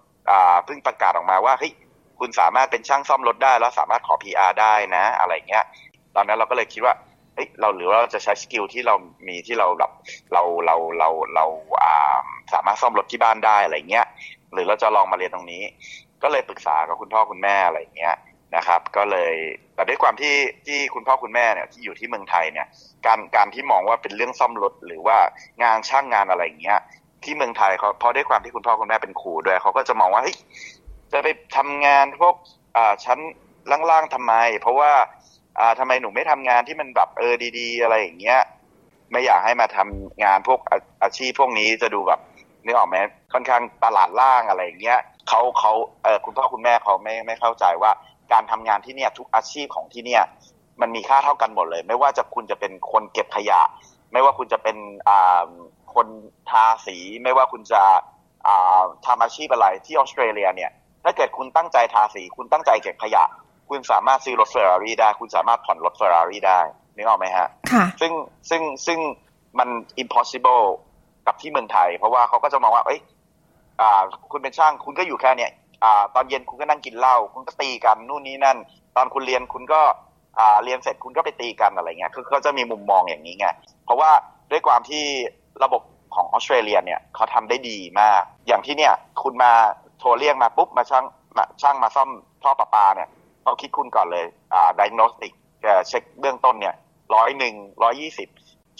[0.64, 1.72] เพิ่งประกาศออกมาว่าเฮ้ย
[2.20, 5.64] คุณสามารถเป็นช่างซ่อมรถได้ แล้วสามารถขอ PR ได้นะ อะไรเงี้ย
[6.14, 6.94] ตอนนั้นเราก็เลยคิดว่า
[7.34, 8.94] เฮ้ยเราหรือว่าเราจะใช้ skill ที่เรา
[9.28, 9.92] มีที่เราแบบ
[10.32, 11.44] เราเราเราเรา
[12.52, 14.06] สามารถซ่อมรถที่บ้านได้อะไรเงี้ย
[14.52, 15.62] หรือเราจะลองมาเรียนตรงนี้
[16.22, 18.14] ก็เลยปรึกษากับคุณพ่อคุณแม่อะไรเงี้ย
[18.56, 19.34] นะครับ ก็เลย
[19.74, 20.34] แต่ด้วยความที่
[20.66, 22.66] ที่คุณพ่อคุณแม่เนี่ยที่อยู่ที่เมืองไทยเนี่ย
[23.06, 25.18] การการที่มองว่าเป็นเรื่องซ่อมรถหรือว่า
[25.62, 26.80] งานช่างงานอะไรอย่างเงี้ย
[27.24, 30.36] ที่เมืองไทยเขาเพราะด้วยความที่คุณพ่อคุณแม่เป็นครูด้วยเขาก็จะมองว่าเฮ้ย
[31.12, 32.34] จะไปทำงานพวก
[32.76, 33.18] อ่าชั้น
[33.70, 34.92] ล่างๆทำไม เพราะว่า
[35.60, 38.40] อ่าทำไมหนูไม่ทำงานที่มันแบบเออดี ๆ อะไรอย่างเงี้ย
[39.12, 40.60] ไม่อยากให้มาทำงานพวก
[41.02, 42.20] อาชีพพวกนี้จะดูแบบ
[42.64, 42.96] นึกออกไหม
[43.32, 44.98] ค่อนข้างตลาดล่างอะไรอย่างเงี้ย
[45.28, 45.72] เขาเขา
[46.04, 47.92] เออคุณพ่อคุณแม่เขาไม่ไม่เข้าใจว่า
[48.32, 50.22] การทำงานที่เนี่ยทุกอาชีพของที่เนี่ย
[50.80, 53.60] มันมีค่าเท่ากันหมดเลย ไม่ว่าจะคุณจะเป็นคนเก็บขยะ
[54.12, 54.76] ไม่ว่าคุณจะเป็น
[55.94, 56.06] คน
[56.50, 57.82] ทาสี ไม่ว่าคุณจะ
[59.06, 60.70] ทำอาชีพอะไรที่ออสเตรเลียเนี่ย
[61.04, 63.24] ถ้าเกิดคุณตั้งใจทาสี คุณตั้งใจเก็บขยะ
[63.68, 66.60] คุณสามารถซื้อรถเฟอร์รารี่ได้ คุณสามารถผ่อนรถเฟอร์รารี่ได้
[66.96, 68.12] นึกออกไหมฮะค่ะซึ่ง
[68.50, 68.98] ซึ่งซึ่ง
[69.58, 69.68] มัน
[70.02, 70.64] impossible
[71.26, 73.00] กับที่เมืองไทย เพราะว่าเขาก็จะมองว่า เอ้ย
[74.32, 75.50] คุณเป็นช่างคุณก็อยู่แค่เนี้ย
[76.14, 78.58] ตอนเย็นคุณก็นั่งกินเหล้าคุณก็ตีกันนู่นนี่นั่น
[78.96, 79.80] ตอนคุณเรียนคุณก็
[80.64, 83.46] เรียนเสร็จคุณก็ไปตีกันอะไรเงี้ยคือเขาจะมีมุมมองอย่างนี้ไง
[83.84, 84.10] เพราะว่า
[84.50, 85.04] ด้วยความที่
[85.64, 85.82] ระบบ
[86.14, 89.52] ของออสเตรเลียเนี่ยเขาทำได้ดีมาก อย่างที่เนี่ยคุณมา
[89.98, 91.04] โทรเรียกมาปุ๊บมาช่าง
[91.36, 92.10] มาช่างมาซ่อม
[92.42, 93.08] ท่อประปาเนี่ย
[93.42, 95.32] เขาคิดคุณก่อนเลยอ่าดิโนสติก
[95.88, 96.74] เช็คเบื้องต้นเนี่ย
[97.14, 98.28] ร้อยหนึ่งร้อยี่สิบ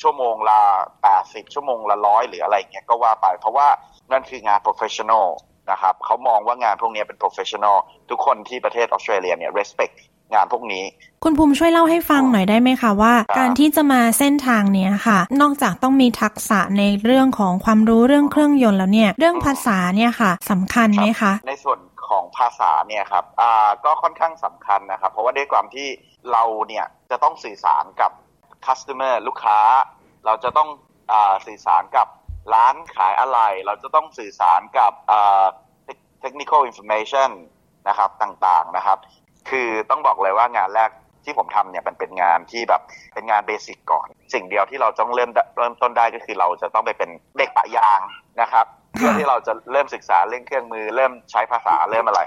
[0.02, 0.60] ชั่วโมงละ
[1.02, 3.68] แปดสิบชั่วโมงละร้อยหรืออะไรเงี้ยก็ว่าไป เพราะว่า
[4.12, 5.26] นั่นคืองาน professional
[5.74, 7.76] ะครับเขามองว่างานพวกนี้เป็น professional
[8.10, 9.94] ทุกคนที่ประเทศออสเตรเลียเนี่ย respect
[10.34, 10.84] งานพวกนี้
[11.24, 25.88] คุณภูมิช่วยเล่าให้ฟังหน่อยได้ไหมคะว่า การที่จะมาเส้นทางเนี้ยค่ะ นอกจากต้องมีทักษะในเรื่องของความรู้เรื่องเครื่องยนต์แล้วเนี่ย เรื่องภาษาเนี่ยค่ะสำคัญไหมคะ ในส่วนของภาษาเนี่ยครับอ่าก็ค่อนข้างสำคัญนะครับ เพราะว่าด้วยความที่
[26.32, 28.10] เราเนี่ยจะต้องสื่อสารกับ
[28.66, 29.58] customer ลูกค้า
[30.26, 30.68] เราจะต้อง
[31.12, 32.06] อ่าสื่อสารกับ
[32.54, 35.44] ร้านขายอะไร เราจะต้องสื่อสารกับอ่า
[36.24, 37.30] technical information
[37.88, 38.98] นะครับต่างๆนะครับ
[39.50, 40.90] คือต้องบอกเลยว่างานแรก
[41.24, 42.82] ที่ผมทำเนี่ยมันเป็นงานที่แบบ
[43.14, 48.00] เป็นงานเบสิกก่อน สิ่งเดียวที่เราต้องเริ่มเริ่มต้นได้ก็คือเราจะต้องไปเป็นเด็กปะยาง
[48.40, 52.20] นะครับเพื่อที่เราจะเริ่มศึกษาเรื่องเครื่องมือ เริ่มใช้ภาษาเริ่มอะไร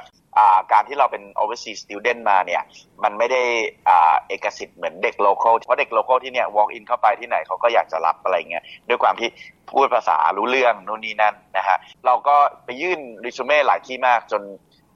[0.72, 2.62] การที่เราเป็น overseas student มาเนี่ย
[3.04, 3.42] มันไม่ได้
[3.86, 9.30] เอกสิทธิ์เหมือนเด็ก local เพราะเด็ก local ที่เนี่ย walk in เข้าไปที่ไหนเขาก็อยากจะรับอะไรเงี้ยด้วยความที่
[9.72, 14.44] พูดภาษารู้เรื่องนู่นนี่นั่นนะฮะเราก็ไปยื่นรีสูเม่หลายที่มากจน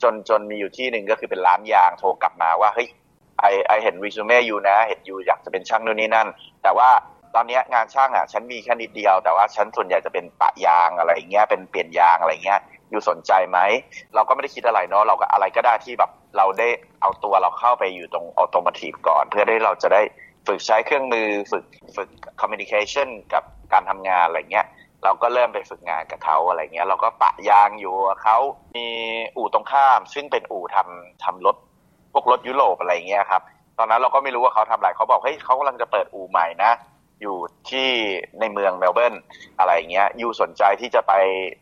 [0.03, 2.87] จนจนมีอยู่ที่หนึ่งก็คือเป็นร้านยางโทรกลับมาว่าเฮ้ย
[3.41, 6.27] ไอไอเห็นรีสูเม่อยู่นะ เห็นอยู่อยากจะเป็นช่างนู่นนี่นั่น
[6.63, 6.89] แต่ว่า
[7.35, 12.59] ตอนนี้งานช่างอะฉันมีแค่นิดเดียว แต่ว่าฉันส่วนใหญ่จะเป็นปะยางอะไรเงี้ยเป็นเปลี่ยนยางอะไรเงี้ย
[12.91, 13.59] อยู่สนใจไหม
[14.15, 16.67] เราก็ไม่ได้คิดอะไรเนาะเราก็อะไรก็ได้ที่แบบเราได้
[17.01, 20.01] เอาตัวเราเข้าไปอยู่ตรงอัตโนมัติก่อน เพื่อได้เราจะได้
[20.47, 21.65] ฝึกใช้เครื่องมือฝึก
[21.95, 22.09] ฝึก
[22.39, 24.65] คอมมิวนิเคชันกับการทำงานอะไรเงี้ย
[25.03, 28.37] เราก็เริ่มไปฝึกงานกับเขาอะไรเงี้ย เราก็ปะยางอยู่เขา
[28.75, 28.87] มี
[29.37, 31.55] อู่ตรงข้าม ซึ่งเป็นอู่ทำทำรถ
[32.13, 33.41] พวกรถยุโรปอะไรเงี้ยครับ
[33.77, 36.71] ตอนนั้นเราก็ไม่รู้ว่าเขาทำอะไรเขาบอกเฮ้ยเขากำลังจะเปิดอู่ใหม่นะ
[37.21, 37.37] อยู่
[37.69, 37.89] ที่
[38.39, 39.15] ในเมืองเมลเบิร์น
[39.59, 41.13] อะไรเงี้ย you สนใจที่จะไป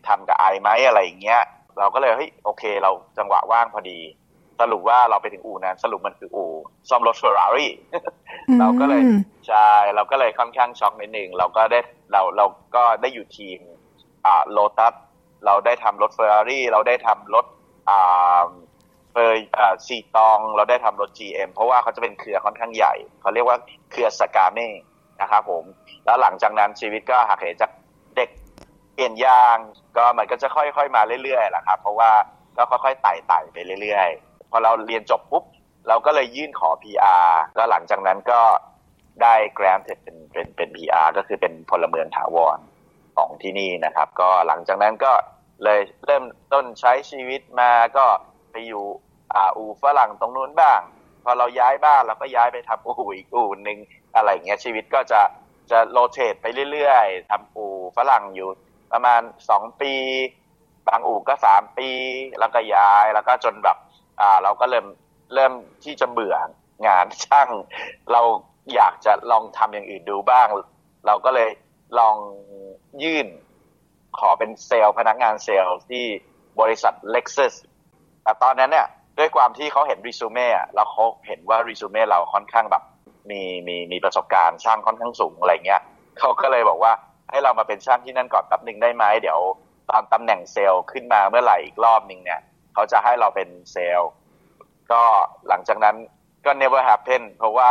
[0.07, 1.41] ทำกับ I ไหมอะไรเงี้ย
[1.79, 3.99] เราก็เลยเฮ้ยโอเค เราจังหวะว่างพอดี
[4.61, 6.51] สรุปว่าเราไปถึงอู่นั้น สรุปมันคืออู่
[6.89, 7.71] ซ่อมรถเฟอร์รารี่
[8.59, 9.01] เราก็เลย
[9.47, 11.79] ใช่เราก็เลยค่อนข้างช็อกนิดหนึ่งเราก็ได้
[12.11, 12.45] เราเรา
[12.75, 13.59] ก็ได้อยู่ทีม
[14.25, 14.93] อ่าโลตัส
[15.45, 17.45] เราได้ทำรถเฟอร์รารี่เราได้ทำรถ
[17.89, 18.43] อ่า
[19.11, 23.57] เฟอร์อ่าซีตอง เราได้ทำรถ GM เพราะว่าเขาจะเป็นเครือค่อนข้างใหญ่ เขาเรียกว่า
[23.91, 24.69] เครือสกาเม่
[25.21, 25.63] นะครับผม
[26.05, 27.71] แล้วหลังจากนั้นชีวิตก็หักเหจาก
[28.15, 28.29] เด็ก
[28.93, 29.57] เปลี่ยนยาง
[29.97, 32.11] ก็มันก็จะค่อยๆมาเรื่อยๆแหละครับเพราะว่า
[32.57, 35.43] ก็ค่อยๆไต่ๆไปเรื่อยๆ พอเราเรียนจบปุ๊บ
[35.87, 38.41] เราก็เลยยื่นขอ PR แล้วหลังจากนั้นก็
[39.21, 42.59] ได้ granted เป็นเป็นเป็น PR ก็คือเป็นพลเมืองถาวร
[43.17, 45.13] ของที่นี่นะครับ ก็หลังจากนั้นก็
[45.63, 48.05] เลยเริ่มต้นใช้ชีวิตมาก็
[48.51, 48.85] ไปอยู่
[49.33, 50.79] อ่าอูฝรั่งตรงนู้นบ้าง
[51.25, 53.79] พอเราย้ายบ้านเราก็ย้ายไปทำอู่อีกอู่หนึ่ง
[54.15, 55.21] อะไรเงี้ยชีวิตก็จะ
[55.71, 58.49] จะโรเตทไปเรื่อยๆทำอู่ฝรั่งอยู่
[58.91, 59.93] ประมาณสองปี
[60.87, 61.89] บางอู่ก็สามปี
[62.39, 63.77] แล้วก็ย้ายแล้วก็จนแบบ
[64.21, 64.85] อ่าเราก็เริ่ม
[65.33, 65.53] เริ่ม
[65.83, 66.35] ที่จะเบื่อ
[66.87, 67.49] งานช่าง
[68.11, 68.21] เรา
[68.75, 70.47] อยากจะลองทำอย่างอื่นดูบ้าง
[71.07, 71.49] เราก็เลย
[71.99, 72.15] ลอง
[73.03, 73.27] ยื่น
[74.19, 76.05] ขอเป็นเซลล์พนักงานเซลล์ที่
[76.59, 77.53] บริษัท Lexus
[78.23, 78.87] แต่ตอนนั้นเนี่ย
[79.17, 82.83] ด้วยความที่เขาเห็นรีซูเม่แล้วเขาเห็นว่ารีซูเม่เราค่อนข้างแบบ
[83.29, 85.81] มีมีมีประสบการณ์ช่างค่อนข้างสูงอะไรเงี้ย
[86.19, 86.93] เขาก็เลยบอกว่า
[87.31, 89.39] ให้เรามาเป็นช่างที่นั่นก่อนแป๊บหนึ่งได้ไหมเดี๋ยว
[89.89, 92.39] ตอนตำแหน่งเซลล์ขึ้นมาเมื่อไหร่อีกรอบหนึ่งเนี่ย
[92.73, 94.11] เขาจะให้เราเป็นเซลล์
[94.91, 95.01] ก็
[95.47, 95.95] หลังจากนั้น
[96.45, 97.69] ก็ never happen เพราะว่า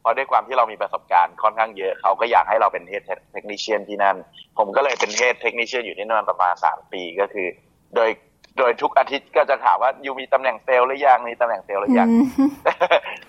[0.00, 4.16] เพราะด้วยความที่เรามีประสบการณ์ค่อนข้างเยอะเขาก็อยากให้เราเป็น head technician ที่นั่น
[4.58, 7.48] ผมก็เลยเป็น head technician อยู่ที่นั่นประมาณสามปีก็คือ
[7.94, 8.10] โดย
[8.58, 12.08] โดยทุกอาทิตย์ก็จะถามว่า you มีตำแหน่งเซลล์หรือยังมีตำแหน่งเซลล์หรือยัง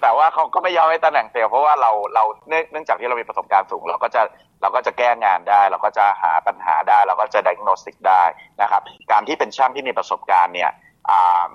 [0.02, 4.22] แต่ว่าเขาก็ไม่ยอมให้ตำแหน่งเซลล์เพราะว่าเราเราเนื่องจากที่เรามีประสบการณ์สูง เราก็จะ
[4.62, 8.24] เราก็จะแก้งานได้ เราก็จะหาปัญหาได้ เราก็จะ diagnostic ได้
[8.62, 10.72] นะครับ การที่เป็นช่างที่มีประสบการณ์เนี่ย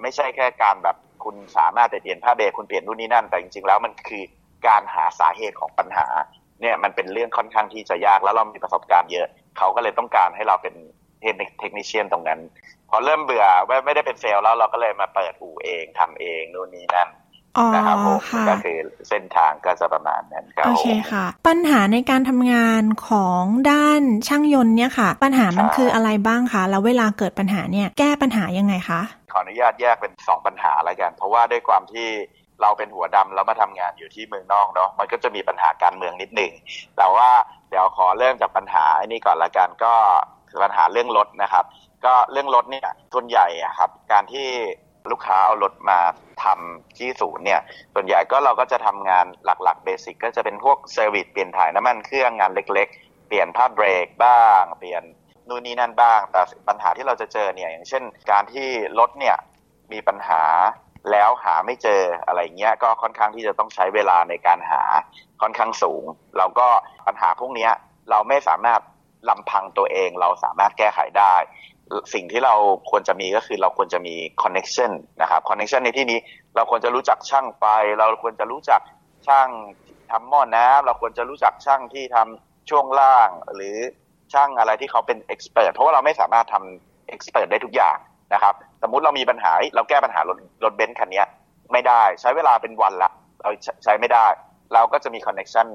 [0.00, 4.24] ไม่ใช่แค่การแบบคุณสามารถไปเปลี่ยนผ้าเบรคุณเปลี่ยนนู่นนี่นั่น แต่จริงๆแล้วมันคือ
[4.66, 6.06] การหาสาเหตุของปัญหา
[6.60, 9.26] เนี่ยมันเป็นเรื่องค่อนข้างที่จะยากแล้วเรามีประสบการณ์เยอะ
[9.58, 10.74] เขาก็เลยต้องการให้เราเป็น
[11.22, 12.40] เทคนิชเชียนตรงนั้น
[12.91, 17.09] พอเริ่มเบื่อไม่ไม่ได้เป็นเซลล์แล้วเราก็เลยมาเปิดอู่เองทำเองนู่นนี่นั่น
[17.74, 18.18] นะครับผม
[18.49, 18.78] ก็คือ
[19.09, 29.01] เส้นทางก็จะประมาณนั้นครับโอเคค่ะ ปัญหาในการทำงานของด้านช่างยนต์เนี่ยค่ะ ปัญหามันคืออะไรบ้างคะแล้วเวลาเกิดปัญหาเนี่ยแก้ปัญหายังไงคะ
[29.32, 32.09] ขออนุญาตแยกเป็นสองปัญหาแล้วกัน เพราะว่าด้วยความที่
[32.62, 36.53] เราเป็นหัวดำแล้วมาทำงานอยู่ที่เมืองนอกเนาะมันก็จะมีปัญหาการเมืองนิดหนึ่ง
[36.97, 37.28] แต่ว่า
[37.70, 39.95] เดี๋ยวขอเริ่มจากปัญหาอันนี้ก่อนละกันก็
[40.64, 41.64] ปัญหาเรื่องรถนะครับ
[42.05, 44.48] ก็เรื่องรถเนี่ยส่วนใหญ่อะครับ การที่
[45.11, 45.98] ลูกค้าเอารถมา
[46.44, 47.61] ทำที่ศูนย์เนี่ย
[47.94, 55.03] ส่วนใหญ่ก็เราก็จะทำงานหลักๆ basic ก็จะเป็นพวก service เปลี่ยนถ่ายน้ำมันเครื่องงานเล็ก ๆ เปลี่ยนผ้าเบรกบ้าง เปลี่ยน
[55.48, 59.36] นู่นนี่นั่นบ้าง แต่ปัญหาที่เราจะเจอเนี่ยอย่างเช่น การที่รถเนี่ย
[59.92, 60.42] มีปัญหา
[61.11, 64.82] แล้วหาไม่เจออะไรเงี้ยก็ค่อนข้างที่จะต้องใช้เวลาในการหา
[65.42, 66.05] ค่อนข้างสูง
[66.36, 66.68] เราก็
[67.07, 67.68] ปัญหาพวกนี้
[68.11, 68.80] เราไม่สามารถ
[69.28, 71.34] ลำพังตัวเองเราสามารถแก้ไขได้
[72.14, 72.55] สิ่งที่เรา
[72.91, 74.90] ควรจะมีก็คือเราควรจะมี connection
[75.22, 76.18] นะครับ connection ในที่นี้
[76.57, 77.64] เราควรจะรู้จักช่างไฟ
[77.99, 78.80] เราควรจะรู้จัก
[79.26, 79.49] ช่าง
[80.11, 83.76] ทำหม้อน้ำเราควรจะรู้จักช่างที่ทำช่วงล่าง หรือ
[84.32, 87.97] ช่างอะไรที่เขาเป็น expert เพราะว่าเราไม่สามารถทำ expert ได้ทุกอย่าง
[88.34, 91.22] นะครับ สมมุติเรามีปัญหาเราแก้ปัญหารถรถเบนซ์คันนี้
[91.72, 93.11] ไม่ได้ใช้เวลาเป็นวันละ
[93.43, 93.51] เรา
[93.84, 94.26] ใช้ไม่ได้
[94.74, 95.66] เราก็จะมี connection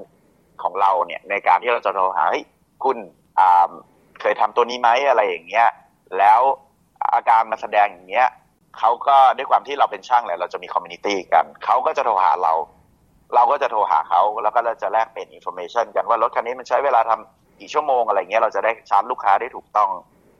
[0.62, 2.24] ของเราเนี่ยในการที่เราจะโทรหา
[2.84, 2.98] คุณ
[4.20, 5.68] เคยทำตัวนี้ไหมอะไรอย่างเงี้ย
[6.18, 6.40] แล้ว
[7.14, 8.28] อาการมาแสดงอย่างเงี้ย
[8.78, 12.52] เขาก็ด้วยความที่เราเป็นช่างแหละเราจะมี community กันเขาก็จะโทรหาเรา
[13.34, 19.90] เราก็จะโทรหาเขาแล้วก็จะแลกเป็น information กันว่ารถคันนี้มันใช้เวลาทำกี่ชั่วโมงอะไรเงี้ยเราจะได้ชาร์จลูกค้าได้ถูกต้อง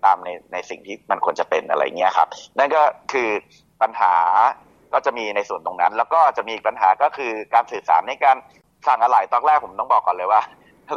[0.05, 3.31] ตามในในสิ่งที่มันควรจะเป็นอะไรเงี้ยครับ นั่นก็คือ
[3.83, 4.15] ปัญหา
[4.93, 8.37] ก็จะมีในส่วนตรงนั้น แล้วก็จะมีปัญหาก็คือการสื่อสารในการ
[8.87, 10.43] สั่งอะไหล่ตอนแรกผมต้องบอกก่อนเลยว่า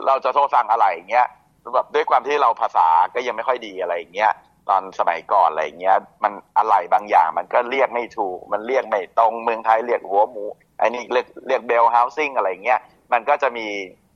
[0.07, 1.27] เราจะโทรสั่งอะไหล่เงี้ย
[1.75, 4.31] แบบด้วยความที่เราภาษาก็ยังไม่ค่อยดีอะไรเงี้ย
[4.69, 10.43] ตอนสมัยก่อนอะไรเงี้ย มันอะไรบางอย่างมันก็เรียกไม่ถูก มันเรียกไม่ตรงเมืองไทยเรียกหัวหมู
[10.79, 12.79] ไอ้นี่เรียกเรียกเบลเฮาสิ่งอะไรเงี้ย
[13.13, 13.67] มันก็จะมี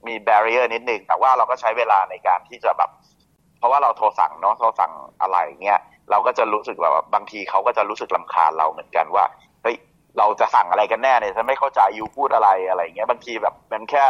[0.08, 2.90] มีแบเรียร์นิดนึงแต่ว่าเราก็ใช้เวลาในการที่จะแบบ
[3.58, 4.92] เพราะว่าเราโทรสั่งเนาะโทรสั่ง
[5.22, 5.80] อะไรเงี้ย
[6.12, 9.26] เราก็จะรู้สึกแบบบางทีเขาก็จะรู้สึกลำคาญเราเหมือนกันว่า
[9.64, 9.78] เฮ้ย
[10.18, 14.06] เราจะสั่งอะไรกันแน่เนี่ยฉันไม่เข้าใจยูพูดอะไรอะไรเงี้ยบางทีแบบมันแค่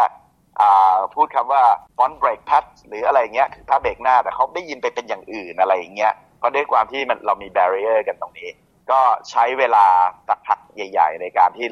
[1.16, 1.64] พูดคำว่า
[1.98, 6.14] ฟอนเบรกพัดหรืออะไรเงี้ยคือถ้าเบรกหน้าแต่เขาได้ยินไปเป็นอย่างอื่นอะไรอย่างเงี้ย
[6.44, 8.50] ก็ด้วยความที่มันเรามีแบเรียร์กันตรงนี้
[8.92, 9.86] ก็ใช้เวลา
[10.28, 11.68] สักพักใหญ่ ๆ ในการที่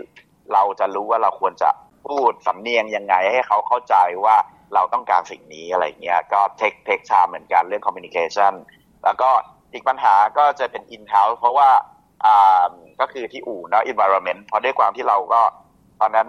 [0.54, 1.70] เราจะรู้ว่าเราควรจะ
[2.08, 3.96] พูดสำเนียงยังไงให้เขาเข้าใจ
[4.26, 4.36] ว่า
[4.74, 8.54] เราต้องการสิ่งนี้อะไรเงี้ยก็ take take challenge เหมือนกันเรื่อง communication
[9.04, 9.30] แล้วก็
[9.74, 11.70] อีกปัญหาก็จะเป็นอินเท e เพราะว่า
[12.26, 12.70] อ่า
[13.00, 15.42] ก็คือที่อู่เนาะ environment เพราะด้วยความที่เราก็
[16.02, 16.28] ตอนนั้น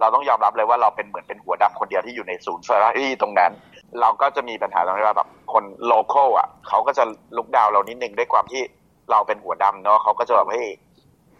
[0.00, 3.52] เราต้องยอมรับเลยว่าเราเป็นเหมือนเป็นหัวดำคนเดียวที่อยู่ในศูนย์เฟอร์รารี่ตรงนั้น
[4.00, 7.04] เราก็จะมีปัญหาตรงที่ว่าแบบ คน local อะเขาก็จะ
[7.36, 8.62] look down เรานิดนึงด้วยความที่
[9.10, 10.66] เราเป็นหัวดำเนาะเขาก็จะแบบเฮ้ย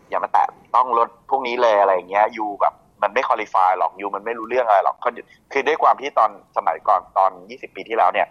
[0.08, 0.44] อย่ามาแตะ
[0.74, 4.96] ต้องรถพวกนี้เลยอะไรเงี้ย you แบบมันไม่ qualify หรอก you มันไม่รู้เรื่องอะไรหรอก
[5.52, 8.28] คือด้วยความที่ตอนสมัยก่อนตอน 20 ปีที่แล้วเนี่ย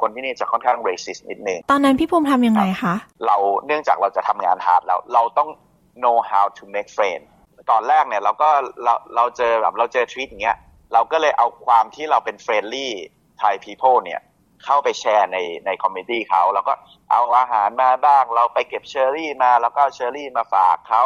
[0.00, 2.94] คนที่นี่จะค่อนข้าง racist นิดนึงตอนนั้นพี่ภูมิทำยังไงคะ
[3.26, 3.36] เรา
[3.66, 5.48] เนื่องจากเราจะทำงาน hard แล้วเราต้อง
[6.02, 7.22] know how to make friend
[7.70, 8.48] ตอนแรกเนี่ยเราก็
[8.84, 10.56] เราเราเจอแบบเราเจอทวีตอย่างเงี้ย
[10.92, 12.92] เราก็เลยเอาความที่เราเป็น friendly
[13.38, 14.20] Thai people เนี่ย
[14.64, 16.72] เข้าไปแชร์ในใน community เขาแล้วก็
[17.10, 21.02] เอาอาหารมาบ้าง เราไปเก็บเชอร์รี่มาแล้วก็เชอร์รี่มาฝากเขา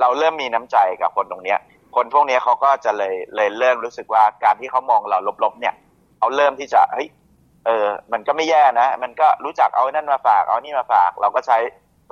[0.00, 1.60] เราเริ่มมีน้ำใจกับคนตรงเนี้ย
[1.96, 5.74] คนพวกนี้เขาก็จะเลยเลยเริ่มรู้สึกว่าการที่เขามองเราลบๆเนี่ย
[6.18, 7.08] เขาเริ่มที่จะเฮ้ย
[7.66, 11.58] เออ มันก็ไม่แย่นะ มันก็รู้จักเอานั่นมาฝาก เอานี่มาฝาก เราก็ใช้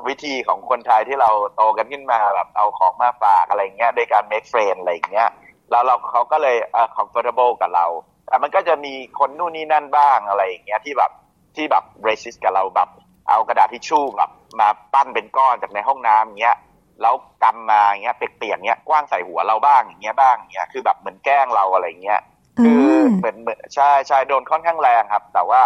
[0.09, 5.31] วิธีของคนไทยที่เราโตกันขึ้นมาแบบเอาของมาฝากอะไรเงี้ยด้วยการ make friend อะไรเงี้ย
[5.71, 7.87] แล้วเราเขาก็เลยเออ comfortable กับเรา
[8.33, 11.13] แต่มันก็จะมีคนนู่นนี่นั่นบ้างอะไรอย่างเงี้ยที่แบบ
[11.57, 12.89] ที่แบบ racist กับเราแบบ
[13.29, 14.31] เอากระดาษทิชชู่แบบ
[14.61, 16.57] มาปั้นเป็นก้อนจากในห้องน้ำอย่างเงี้ย
[17.03, 22.21] แล้วกำมาอย่างเงี้ยเปียกๆเงี้ยกว้างใส่หัวเราบ้างอย่างเงี้ยบ้างอย่างเงี้ยคือแบบเหมือนแกล้งเราอะไรเงี้ย
[22.65, 25.61] คือเหมือนเหมือนใช่ใช่โดนค่อนข้างแรงครับ แต่ว่า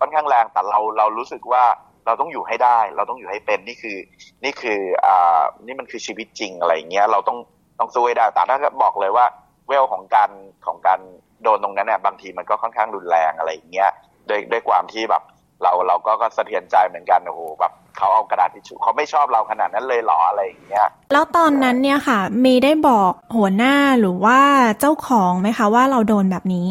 [0.00, 1.64] ค่อนข้างแรงแต่เราเรารู้สึกว่า
[2.06, 3.98] เราต้องอยู่ให้ได้ เราต้องอยู่ให้เป็นนี่คือ
[4.44, 7.38] นี่คืออ่านี่มันคือชีวิตจริงอะไรเงี้ยเราต้อง
[7.78, 9.26] ต้องสู้ให้ได้แต่ถ้าบอกเลยว่า
[9.68, 10.30] เวลของการ
[10.66, 11.00] ของการ
[11.44, 13.90] โดนตรงนั้นเนี่ยบางทีมันก็ค่อนข้างรุนแรงอะไรอย่างเงี้ย
[14.28, 15.22] ด้วยด้วยความที่แบบ
[15.62, 24.38] เราเราก็ก็สะเทือนใจเหมือนกันโอ้โหแบบเขาเอากระดาษทิชชู่เขาไม่ชอบเราขนาดนั้นเลยหรออะไรอย่างเงี้ยแล้วตอนนั้นเนี่ยค่ะ มีได้บอกหัวหน้าหรือว่า
[24.80, 26.66] เจ้าของไหมคะว่าเราโดนแบบนี้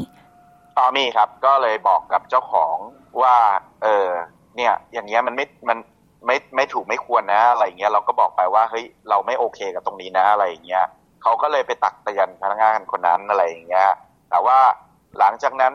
[0.78, 2.76] อ๋อมีครับ ก็เลยบอกกับเจ้าของ
[3.22, 3.36] ว่า
[3.84, 4.08] เออ
[4.56, 5.78] เนี่ย อย่างเงี้ยมันไม่มัน
[6.26, 10.86] ไม่ไม่ถูกไม่ควรนะ อะไรเงี้ยเราก็บอกไปว่าเฮ้ยเราไม่โอเคกับตรงนี้นะอะไรอย่างเงี้ย
[11.24, 13.90] เขาก็เลยไปตักเตือนพนักงานคนนั้นอะไรอย่างเงี้ย
[14.32, 14.60] แต่ว่า
[15.20, 15.74] หลังจากนั้น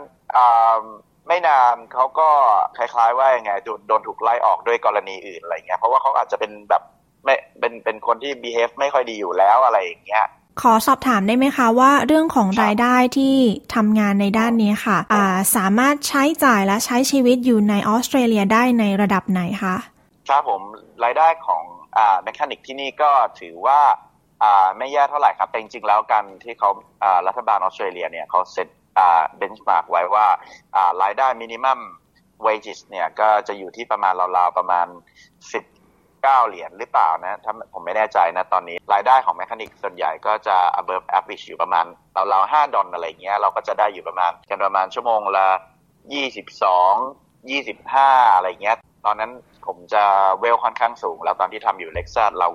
[1.28, 2.28] ไม่นานเขาก็
[2.76, 3.50] คล้าย ๆ ว่ายังไง
[3.88, 6.82] โดนถูกไล่ออกด้วยกรณีอื่นอะไรเงี้ยเพราะว่าเขาอาจจะเป็นแบบ
[7.24, 10.26] ไม่เป็นเป็นคนที่ behave ไม่ค่อยดีอยู่แล้วอะไรอย่างเงี้ย
[10.62, 13.36] ขอสอบถามได้ไหมคะว่าเรื่องของรายได้ที่
[13.74, 19.76] ทำงานในด้านนี้ค่ะาสามารถใช้จ่ายและใช้ชีวิตอยู่ในออสเตรเลียได้ในระดับไหนคะ
[20.28, 20.62] ครับผม
[21.04, 21.62] รายได้ของ
[21.96, 24.05] อ่า mechanic ที่นี่ก็ถือว่าอ่า
[24.78, 26.70] ไม่แย่เท่าไหร่ครับ แต่จริงๆแล้วกันที่เขา
[27.26, 28.68] รัฐบาลออสเตรเลียเนี่ยเขา set
[29.36, 30.26] benchmark ไว้ว่า
[31.03, 31.78] รายได้ minimum
[32.47, 34.87] wages เนี่ยก็จะอยู่ที่ประมาณราวๆประมาณ
[35.66, 41.84] 19 เหรียญหรือเปล่านะถ้าผมไม่แน่ใจนะตอนนี้ รายได้ของ mechanic ส่วนใหญ่ก็จะ above average อยู่ประมาณ
[42.16, 45.47] ราเราห้าดอลอะไรเงี้ยเราก็จะได้อยู่ประมาณกันประมาณชั่วโมงละ
[46.12, 46.95] ยี่สิบสอง
[47.51, 48.76] ยี่สิบห้าอะไรเงี้ย
[49.07, 49.32] ตอนนั้น
[49.66, 50.04] ผมจะ
[50.40, 52.48] เวลค่อนข้างสูง แล้วตอนที่ทำอยู่เล็กซัสเรา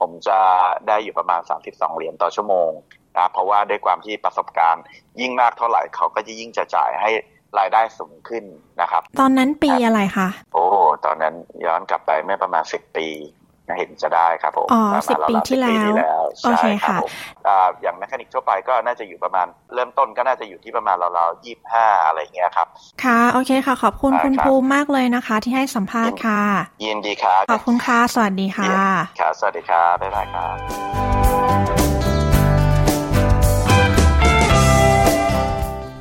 [0.00, 0.38] ผมจะ
[0.88, 2.70] ได้อยู่ประมาณ 32 เหรียญต่อชั่วโมง
[3.16, 4.84] นะเพราะว่าด้วยความที่ประสบการณ์
[5.20, 7.10] ยิ่งมากเท่าไหร่เขาก็จะยิ่งจะจ่ายให้
[7.58, 8.44] รายได้สูงขึ้น
[8.80, 10.64] นะครับ ตอนนั้นปีอะไรคะ โอ้
[11.04, 13.45] ตอนนั้นย้อนกลับไปเมื่อประมาณสิบปีนะ
[13.78, 16.96] เห็นจะได้ครับผมอ๋อสิบปีที่แล้วโอเคค่ะ
[17.82, 22.66] อย่างแมคานิกทั่วไปก็น่าจะอยู่ประมาณ เริ่มต้นก็น่าจะอยู่ที่ประมาณราวๆยี่ห้าอะไรเงี้ยครับ
[23.04, 26.42] ค่ะโอเคค่ะ ขอบคุณคุณภูมิมากเลยนะคะ ที่ให้สัมภาษณ์ค่ะ
[26.84, 28.72] ยินดีครับขอบคุณค่ะสวัสดีค่ะ
[29.20, 31.15] ค่ะสวัสดีครับบ๊ายบายครับ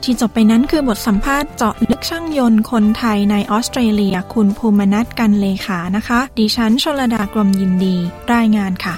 [0.06, 7.96] ที่จบไปนั้นคือบทสัมภาษณ์เจาะลึกช่างยนต์คนไทยในออสเตรเลีย คุณภูมินัทกันเลขานะคะ ดิฉันชลดากรมยินดี
[8.34, 8.96] รายงานค่ะ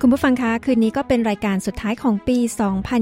[0.00, 2.38] คุณผู้ฟังคะ คืนนี้ก็เป็นรายการสุดท้ายของปี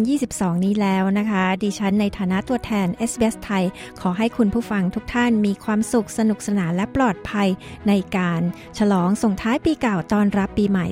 [0.00, 3.64] 2022 นี้แล้วนะคะ ดิฉันในฐานะตัวแทน SBS ไทย
[4.00, 7.48] ขอให้คุณผู้ฟังทุกท่านมีความสุขสนุกสนานและปลอดภัย
[7.88, 8.42] ในการ
[8.78, 10.86] ฉลองส่งท้ายปีเก่าตอนรับปีใหม่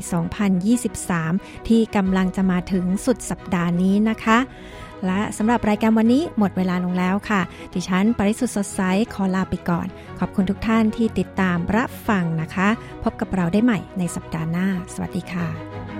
[1.00, 4.38] 2023 ที่กำลังจะมาถึงสุดสัปดาห์นี้นะคะ
[5.06, 7.40] และสำหรับรายการวันนี้หมดเวลาลงแล้วค่ะ
[7.74, 8.80] ดิฉัน ปริสุทธ์สดใส
[9.14, 9.86] ขอลาไปก่อน
[10.18, 12.68] ขอบคุณทุกท่านที่ติดตามรับฟังนะคะ
[13.04, 15.81] พบกับเราได้ใหม่ในสัปดาห์หน้า สวัสดีค่ะ